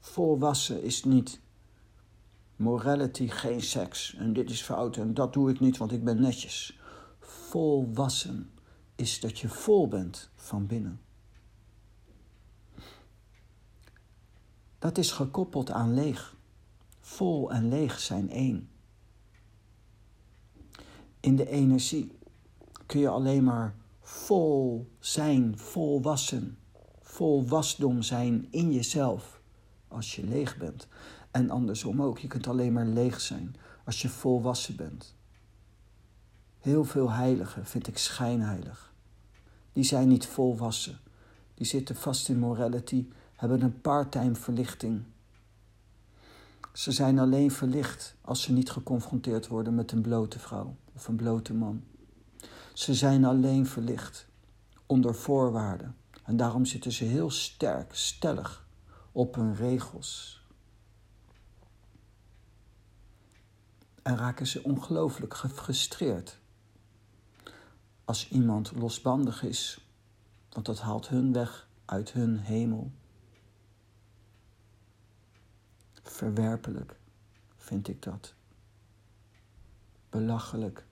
Volwassen 0.00 0.82
is 0.82 1.04
niet 1.04 1.40
morality, 2.56 3.28
geen 3.28 3.62
seks. 3.62 4.14
En 4.14 4.32
dit 4.32 4.50
is 4.50 4.62
fout 4.62 4.96
en 4.96 5.14
dat 5.14 5.32
doe 5.32 5.50
ik 5.50 5.60
niet, 5.60 5.76
want 5.76 5.92
ik 5.92 6.04
ben 6.04 6.20
netjes. 6.20 6.78
Volwassen 7.20 8.50
is 8.96 9.20
dat 9.20 9.38
je 9.38 9.48
vol 9.48 9.88
bent 9.88 10.30
van 10.34 10.66
binnen. 10.66 11.00
Dat 14.80 14.98
is 14.98 15.12
gekoppeld 15.12 15.70
aan 15.70 15.94
leeg. 15.94 16.36
Vol 17.00 17.52
en 17.52 17.68
leeg 17.68 18.00
zijn 18.00 18.30
één 18.30 18.70
in 21.20 21.36
de 21.36 21.48
energie 21.48 22.18
kun 22.86 23.00
je 23.00 23.08
alleen 23.08 23.44
maar 23.44 23.74
vol 24.00 24.90
zijn, 24.98 25.58
volwassen, 25.58 26.58
vol 27.00 27.46
wasdom 27.46 28.02
zijn 28.02 28.46
in 28.50 28.72
jezelf 28.72 29.40
als 29.88 30.16
je 30.16 30.26
leeg 30.26 30.56
bent. 30.56 30.88
En 31.30 31.50
andersom 31.50 32.02
ook, 32.02 32.18
je 32.18 32.26
kunt 32.26 32.46
alleen 32.46 32.72
maar 32.72 32.86
leeg 32.86 33.20
zijn 33.20 33.56
als 33.84 34.02
je 34.02 34.08
volwassen 34.08 34.76
bent. 34.76 35.14
Heel 36.58 36.84
veel 36.84 37.10
heiligen 37.10 37.66
vind 37.66 37.86
ik 37.86 37.98
schijnheilig. 37.98 38.92
Die 39.72 39.84
zijn 39.84 40.08
niet 40.08 40.26
volwassen. 40.26 40.98
Die 41.54 41.66
zitten 41.66 41.96
vast 41.96 42.28
in 42.28 42.38
morality, 42.38 43.08
hebben 43.40 43.62
een 43.62 43.80
part-time 43.80 44.34
verlichting. 44.34 45.02
Ze 46.72 46.92
zijn 46.92 47.18
alleen 47.18 47.50
verlicht 47.50 48.14
als 48.20 48.42
ze 48.42 48.52
niet 48.52 48.70
geconfronteerd 48.70 49.46
worden 49.46 49.74
met 49.74 49.92
een 49.92 50.00
blote 50.00 50.38
vrouw 50.38 50.76
of 50.94 51.08
een 51.08 51.16
blote 51.16 51.54
man. 51.54 51.82
Ze 52.72 52.94
zijn 52.94 53.24
alleen 53.24 53.66
verlicht 53.66 54.26
onder 54.86 55.14
voorwaarden. 55.14 55.96
En 56.24 56.36
daarom 56.36 56.64
zitten 56.64 56.92
ze 56.92 57.04
heel 57.04 57.30
sterk, 57.30 57.94
stellig 57.94 58.66
op 59.12 59.34
hun 59.34 59.54
regels. 59.54 60.42
En 64.02 64.16
raken 64.16 64.46
ze 64.46 64.62
ongelooflijk 64.62 65.34
gefrustreerd 65.34 66.38
als 68.04 68.28
iemand 68.28 68.72
losbandig 68.74 69.42
is, 69.42 69.88
want 70.50 70.66
dat 70.66 70.80
haalt 70.80 71.08
hun 71.08 71.32
weg 71.32 71.68
uit 71.84 72.12
hun 72.12 72.38
hemel. 72.38 72.90
Verwerpelijk 76.10 76.96
vind 77.56 77.88
ik 77.88 78.02
dat. 78.02 78.34
Belachelijk. 80.08 80.84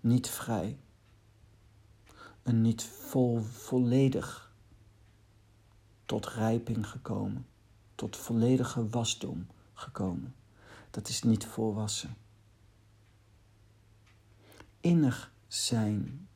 Niet 0.00 0.28
vrij. 0.28 0.78
En 2.42 2.60
niet 2.60 2.84
vol, 2.84 3.40
volledig 3.40 4.54
tot 6.04 6.26
rijping 6.26 6.86
gekomen. 6.86 7.46
Tot 7.94 8.16
volledige 8.16 8.88
wasdom 8.88 9.46
gekomen. 9.74 10.34
Dat 10.90 11.08
is 11.08 11.22
niet 11.22 11.46
volwassen. 11.46 12.16
Innig 14.80 15.32
zijn. 15.48 16.28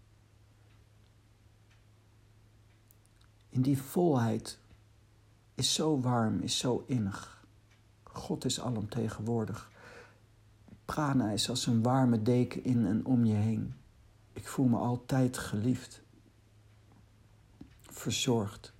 In 3.48 3.62
die 3.62 3.82
volheid 3.82 4.58
is 5.56 5.74
zo 5.74 6.00
warm, 6.00 6.40
is 6.40 6.58
zo 6.58 6.84
innig. 6.86 7.44
God 8.02 8.44
is 8.44 8.60
alomtegenwoordig. 8.60 9.70
Prana 10.84 11.30
is 11.30 11.48
als 11.48 11.66
een 11.66 11.82
warme 11.82 12.22
deken 12.22 12.64
in 12.64 12.86
en 12.86 13.04
om 13.04 13.24
je 13.24 13.34
heen. 13.34 13.74
Ik 14.32 14.48
voel 14.48 14.66
me 14.66 14.76
altijd 14.76 15.38
geliefd, 15.38 16.02
verzorgd, 17.80 18.72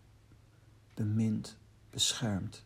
bemind, 0.95 1.57
beschermd. 1.91 2.65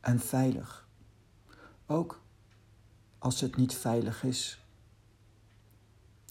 En 0.00 0.20
veilig. 0.20 0.88
Ook 1.86 2.20
als 3.18 3.40
het 3.40 3.56
niet 3.56 3.74
veilig 3.74 4.22
is. 4.22 4.64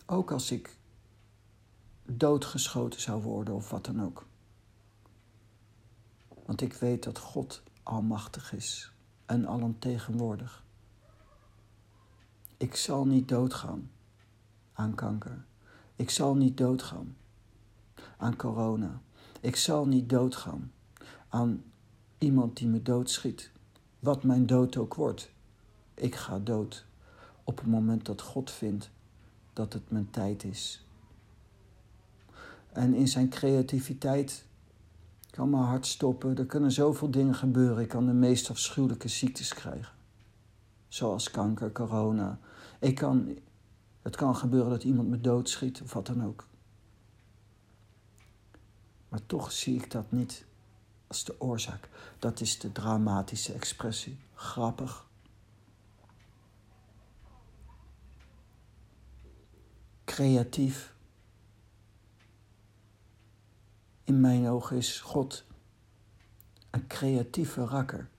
Ook 0.05 0.31
als 0.31 0.51
ik 0.51 0.77
doodgeschoten 2.05 3.01
zou 3.01 3.21
worden 3.21 3.53
of 3.53 3.69
wat 3.69 3.85
dan 3.85 4.03
ook. 4.03 4.25
Want 6.45 6.61
ik 6.61 6.73
weet 6.73 7.03
dat 7.03 7.17
God 7.17 7.63
almachtig 7.83 8.53
is 8.53 8.91
en 9.25 9.47
alomtegenwoordig. 9.47 10.63
Ik 12.57 12.75
zal 12.75 13.05
niet 13.05 13.27
doodgaan 13.27 13.91
aan 14.73 14.95
kanker. 14.95 15.45
Ik 15.95 16.09
zal 16.09 16.35
niet 16.35 16.57
doodgaan 16.57 17.15
aan 18.17 18.35
corona. 18.35 19.01
Ik 19.41 19.55
zal 19.55 19.87
niet 19.87 20.09
doodgaan 20.09 20.71
aan 21.29 21.63
iemand 22.17 22.57
die 22.57 22.67
me 22.67 22.81
doodschiet. 22.81 23.51
Wat 23.99 24.23
mijn 24.23 24.45
dood 24.45 24.77
ook 24.77 24.93
wordt. 24.93 25.31
Ik 25.93 26.15
ga 26.15 26.39
dood 26.39 26.85
op 27.43 27.57
het 27.57 27.67
moment 27.67 28.05
dat 28.05 28.21
God 28.21 28.51
vindt 28.51 28.89
dat 29.53 29.73
het 29.73 29.91
mijn 29.91 30.09
tijd 30.09 30.43
is. 30.43 30.84
En 32.75 32.93
in 32.93 33.07
zijn 33.07 33.29
creativiteit 33.29 34.45
kan 35.29 35.49
mijn 35.49 35.63
hart 35.63 35.85
stoppen. 35.85 36.37
Er 36.37 36.45
kunnen 36.45 36.71
zoveel 36.71 37.11
dingen 37.11 37.35
gebeuren. 37.35 37.83
Ik 37.83 37.89
kan 37.89 38.05
de 38.05 38.13
meest 38.13 38.49
afschuwelijke 38.49 39.07
ziektes 39.07 39.53
krijgen. 39.53 39.93
Zoals 40.87 41.31
kanker, 41.31 41.71
corona. 41.71 42.39
Ik 42.79 42.95
kan, 42.95 43.37
het 44.01 44.15
kan 44.15 44.35
gebeuren 44.35 44.69
dat 44.69 44.83
iemand 44.83 45.09
me 45.09 45.21
doodschiet 45.21 45.81
of 45.81 45.93
wat 45.93 46.05
dan 46.05 46.25
ook. 46.25 46.47
Maar 49.09 49.25
toch 49.25 49.51
zie 49.51 49.75
ik 49.75 49.91
dat 49.91 50.11
niet 50.11 50.45
als 51.07 51.23
de 51.23 51.41
oorzaak. 51.41 51.89
Dat 52.19 52.41
is 52.41 52.59
de 52.59 52.71
dramatische 52.71 53.53
expressie. 53.53 54.17
Grappig. 54.33 55.07
Creatief. 60.05 60.94
In 64.05 64.19
mijn 64.19 64.47
ogen 64.47 64.77
is 64.77 64.99
God 64.99 65.45
een 66.69 66.87
creatieve 66.87 67.65
rakker. 67.65 68.09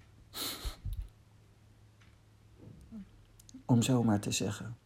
Om 3.64 3.82
zo 3.82 4.02
maar 4.02 4.20
te 4.20 4.30
zeggen. 4.30 4.76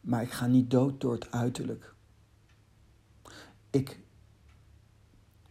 Maar 0.00 0.22
ik 0.22 0.30
ga 0.30 0.46
niet 0.46 0.70
dood 0.70 1.00
door 1.00 1.12
het 1.12 1.30
uiterlijk. 1.30 1.94
Ik 3.70 4.00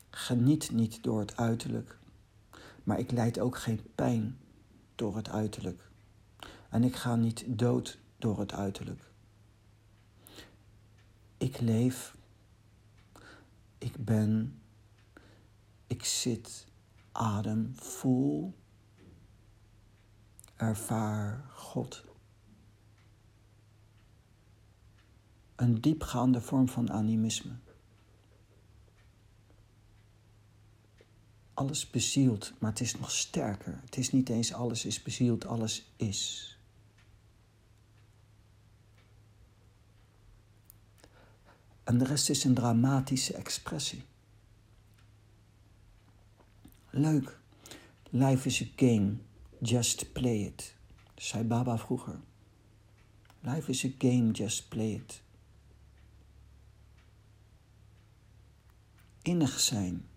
geniet 0.09 0.71
niet 0.71 1.03
door 1.03 1.19
het 1.19 1.37
uiterlijk. 1.37 1.97
Maar 2.83 2.99
ik 2.99 3.11
leid 3.11 3.39
ook 3.39 3.57
geen 3.57 3.81
pijn 3.95 4.37
door 4.95 5.15
het 5.15 5.29
uiterlijk. 5.29 5.89
En 6.69 6.83
ik 6.83 6.95
ga 6.95 7.15
niet 7.15 7.43
dood 7.47 8.01
door 8.23 8.39
het 8.39 8.53
uiterlijk. 8.53 9.11
Ik 11.37 11.59
leef, 11.59 12.15
ik 13.77 14.05
ben, 14.05 14.61
ik 15.87 16.05
zit, 16.05 16.65
adem, 17.11 17.75
voel, 17.75 18.53
ervaar 20.55 21.45
God. 21.49 22.05
Een 25.55 25.81
diepgaande 25.81 26.41
vorm 26.41 26.69
van 26.69 26.91
animisme. 26.91 27.53
Alles 31.53 31.89
bezielt, 31.89 32.53
maar 32.59 32.69
het 32.69 32.81
is 32.81 32.95
nog 32.95 33.11
sterker. 33.11 33.79
Het 33.85 33.97
is 33.97 34.11
niet 34.11 34.29
eens 34.29 34.53
alles 34.53 34.85
is 34.85 35.01
bezield, 35.01 35.45
alles 35.45 35.91
is. 35.95 36.52
En 41.83 41.97
de 41.97 42.05
rest 42.05 42.29
is 42.29 42.43
een 42.43 42.53
dramatische 42.53 43.33
expressie. 43.33 44.03
Leuk. 46.89 47.39
Life 48.09 48.47
is 48.47 48.61
a 48.61 48.65
game. 48.75 49.15
Just 49.59 50.11
play 50.13 50.41
it. 50.41 50.75
Zei 51.15 51.43
Baba 51.43 51.77
vroeger. 51.77 52.19
Life 53.45 53.69
is 53.69 53.85
a 53.85 53.89
game, 53.97 54.31
just 54.31 54.69
play 54.69 54.91
it. 54.93 55.21
Innig 59.21 59.59
zijn, 59.59 60.07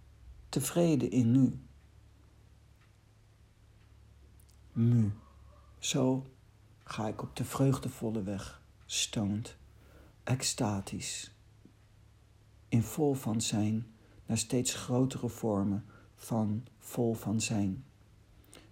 tevreden 0.49 1.11
in 1.11 1.31
nu. 1.31 1.59
Mu. 4.73 5.13
Zo 5.79 6.27
ga 6.85 7.09
ik 7.09 7.23
op 7.23 7.37
de 7.37 7.45
vreugdevolle 7.45 8.23
weg, 8.23 8.63
stoned, 8.85 9.57
extatisch 10.25 11.36
in 12.69 12.83
vol 12.83 13.15
van 13.15 13.41
zijn 13.41 13.87
naar 14.27 14.39
steeds 14.39 14.75
grotere 14.75 15.29
vormen 15.29 15.85
van 16.17 16.67
vol 16.79 17.15
van 17.15 17.41
zijn. 17.41 17.85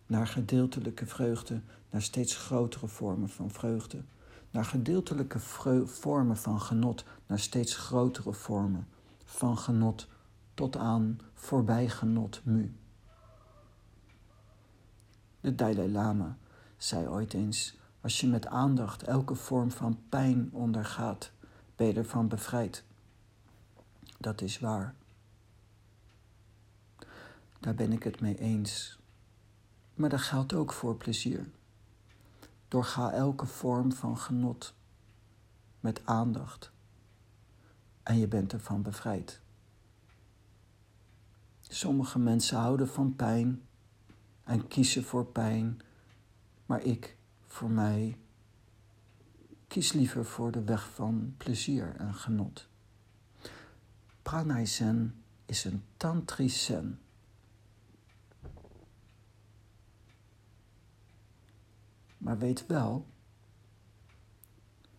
Naar 0.06 0.26
gedeeltelijke 0.26 1.06
vreugde, 1.06 1.60
naar 1.90 2.02
steeds 2.02 2.36
grotere 2.36 2.88
vormen 2.88 3.28
van 3.28 3.50
vreugde. 3.50 4.02
Naar 4.50 4.64
gedeeltelijke 4.64 5.40
vormen 5.86 6.36
van 6.36 6.60
genot, 6.60 7.04
naar 7.26 7.38
steeds 7.38 7.76
grotere 7.76 8.32
vormen 8.32 8.88
van 9.24 9.58
genot, 9.58 10.08
tot 10.54 10.76
aan 10.76 11.18
voorbij 11.34 11.88
genot 11.88 12.40
mu. 12.44 12.76
De 15.40 15.54
Dalai 15.54 15.90
Lama 15.92 16.38
zei 16.76 17.08
ooit 17.08 17.34
eens: 17.34 17.76
Als 18.00 18.20
je 18.20 18.26
met 18.26 18.46
aandacht 18.46 19.02
elke 19.02 19.34
vorm 19.34 19.70
van 19.70 19.98
pijn 20.08 20.48
ondergaat, 20.52 21.30
ben 21.76 21.86
je 21.86 21.92
ervan 21.92 22.28
bevrijd. 22.28 22.84
Dat 24.24 24.40
is 24.40 24.58
waar. 24.58 24.94
Daar 27.60 27.74
ben 27.74 27.92
ik 27.92 28.02
het 28.02 28.20
mee 28.20 28.38
eens. 28.38 28.98
Maar 29.94 30.08
dat 30.08 30.20
geldt 30.20 30.52
ook 30.52 30.72
voor 30.72 30.96
plezier. 30.96 31.50
Doorga 32.68 33.12
elke 33.12 33.46
vorm 33.46 33.92
van 33.92 34.18
genot 34.18 34.74
met 35.80 36.06
aandacht 36.06 36.72
en 38.02 38.18
je 38.18 38.28
bent 38.28 38.52
ervan 38.52 38.82
bevrijd. 38.82 39.40
Sommige 41.60 42.18
mensen 42.18 42.58
houden 42.58 42.88
van 42.88 43.16
pijn 43.16 43.62
en 44.44 44.68
kiezen 44.68 45.04
voor 45.04 45.26
pijn, 45.26 45.80
maar 46.66 46.82
ik, 46.82 47.16
voor 47.46 47.70
mij, 47.70 48.18
kies 49.68 49.92
liever 49.92 50.24
voor 50.24 50.50
de 50.50 50.62
weg 50.64 50.90
van 50.90 51.34
plezier 51.36 51.96
en 51.96 52.14
genot. 52.14 52.72
Pranay 54.24 54.62
is 55.46 55.64
een 55.64 55.84
tantrisch 55.96 56.64
zen. 56.64 57.00
Maar 62.18 62.38
weet 62.38 62.66
wel 62.66 63.06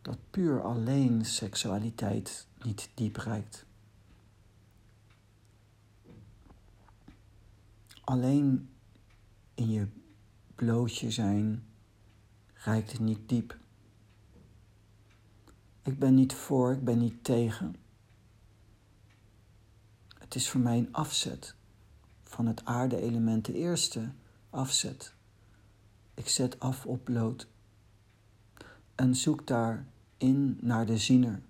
dat 0.01 0.17
puur 0.29 0.61
alleen 0.61 1.25
seksualiteit 1.25 2.47
niet 2.63 2.89
diep 2.93 3.15
reikt. 3.15 3.65
Alleen 8.03 8.69
in 9.53 9.69
je 9.69 9.87
blootje 10.55 11.11
zijn 11.11 11.65
reikt 12.53 12.91
het 12.91 13.01
niet 13.01 13.29
diep. 13.29 13.57
Ik 15.81 15.99
ben 15.99 16.15
niet 16.15 16.33
voor, 16.33 16.71
ik 16.71 16.83
ben 16.83 16.97
niet 16.97 17.23
tegen. 17.23 17.84
Het 20.25 20.35
is 20.35 20.49
voor 20.49 20.61
mij 20.61 20.77
een 20.77 20.93
afzet 20.93 21.55
van 22.23 22.45
het 22.45 22.65
aarde-element, 22.65 23.45
de 23.45 23.53
eerste 23.53 24.11
afzet. 24.49 25.13
Ik 26.13 26.27
zet 26.27 26.59
af 26.59 26.85
op 26.85 27.03
bloot 27.03 27.47
en 28.95 29.15
zoek 29.15 29.47
daarin 29.47 30.57
naar 30.61 30.85
de 30.85 30.97
ziener. 30.97 31.41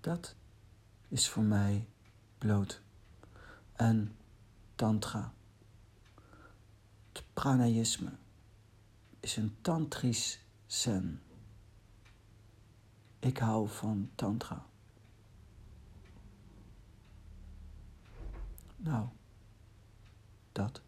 Dat 0.00 0.34
is 1.08 1.28
voor 1.28 1.42
mij 1.42 1.86
bloot 2.38 2.82
en 3.72 4.16
tantra. 4.74 5.32
Het 7.12 7.24
pranayisme 7.32 8.10
is 9.20 9.36
een 9.36 9.56
tantrisch 9.60 10.40
zen. 10.66 11.22
Ik 13.20 13.38
hou 13.38 13.68
van 13.68 14.10
tantra. 14.14 14.66
Nou, 18.76 19.06
dat. 20.52 20.82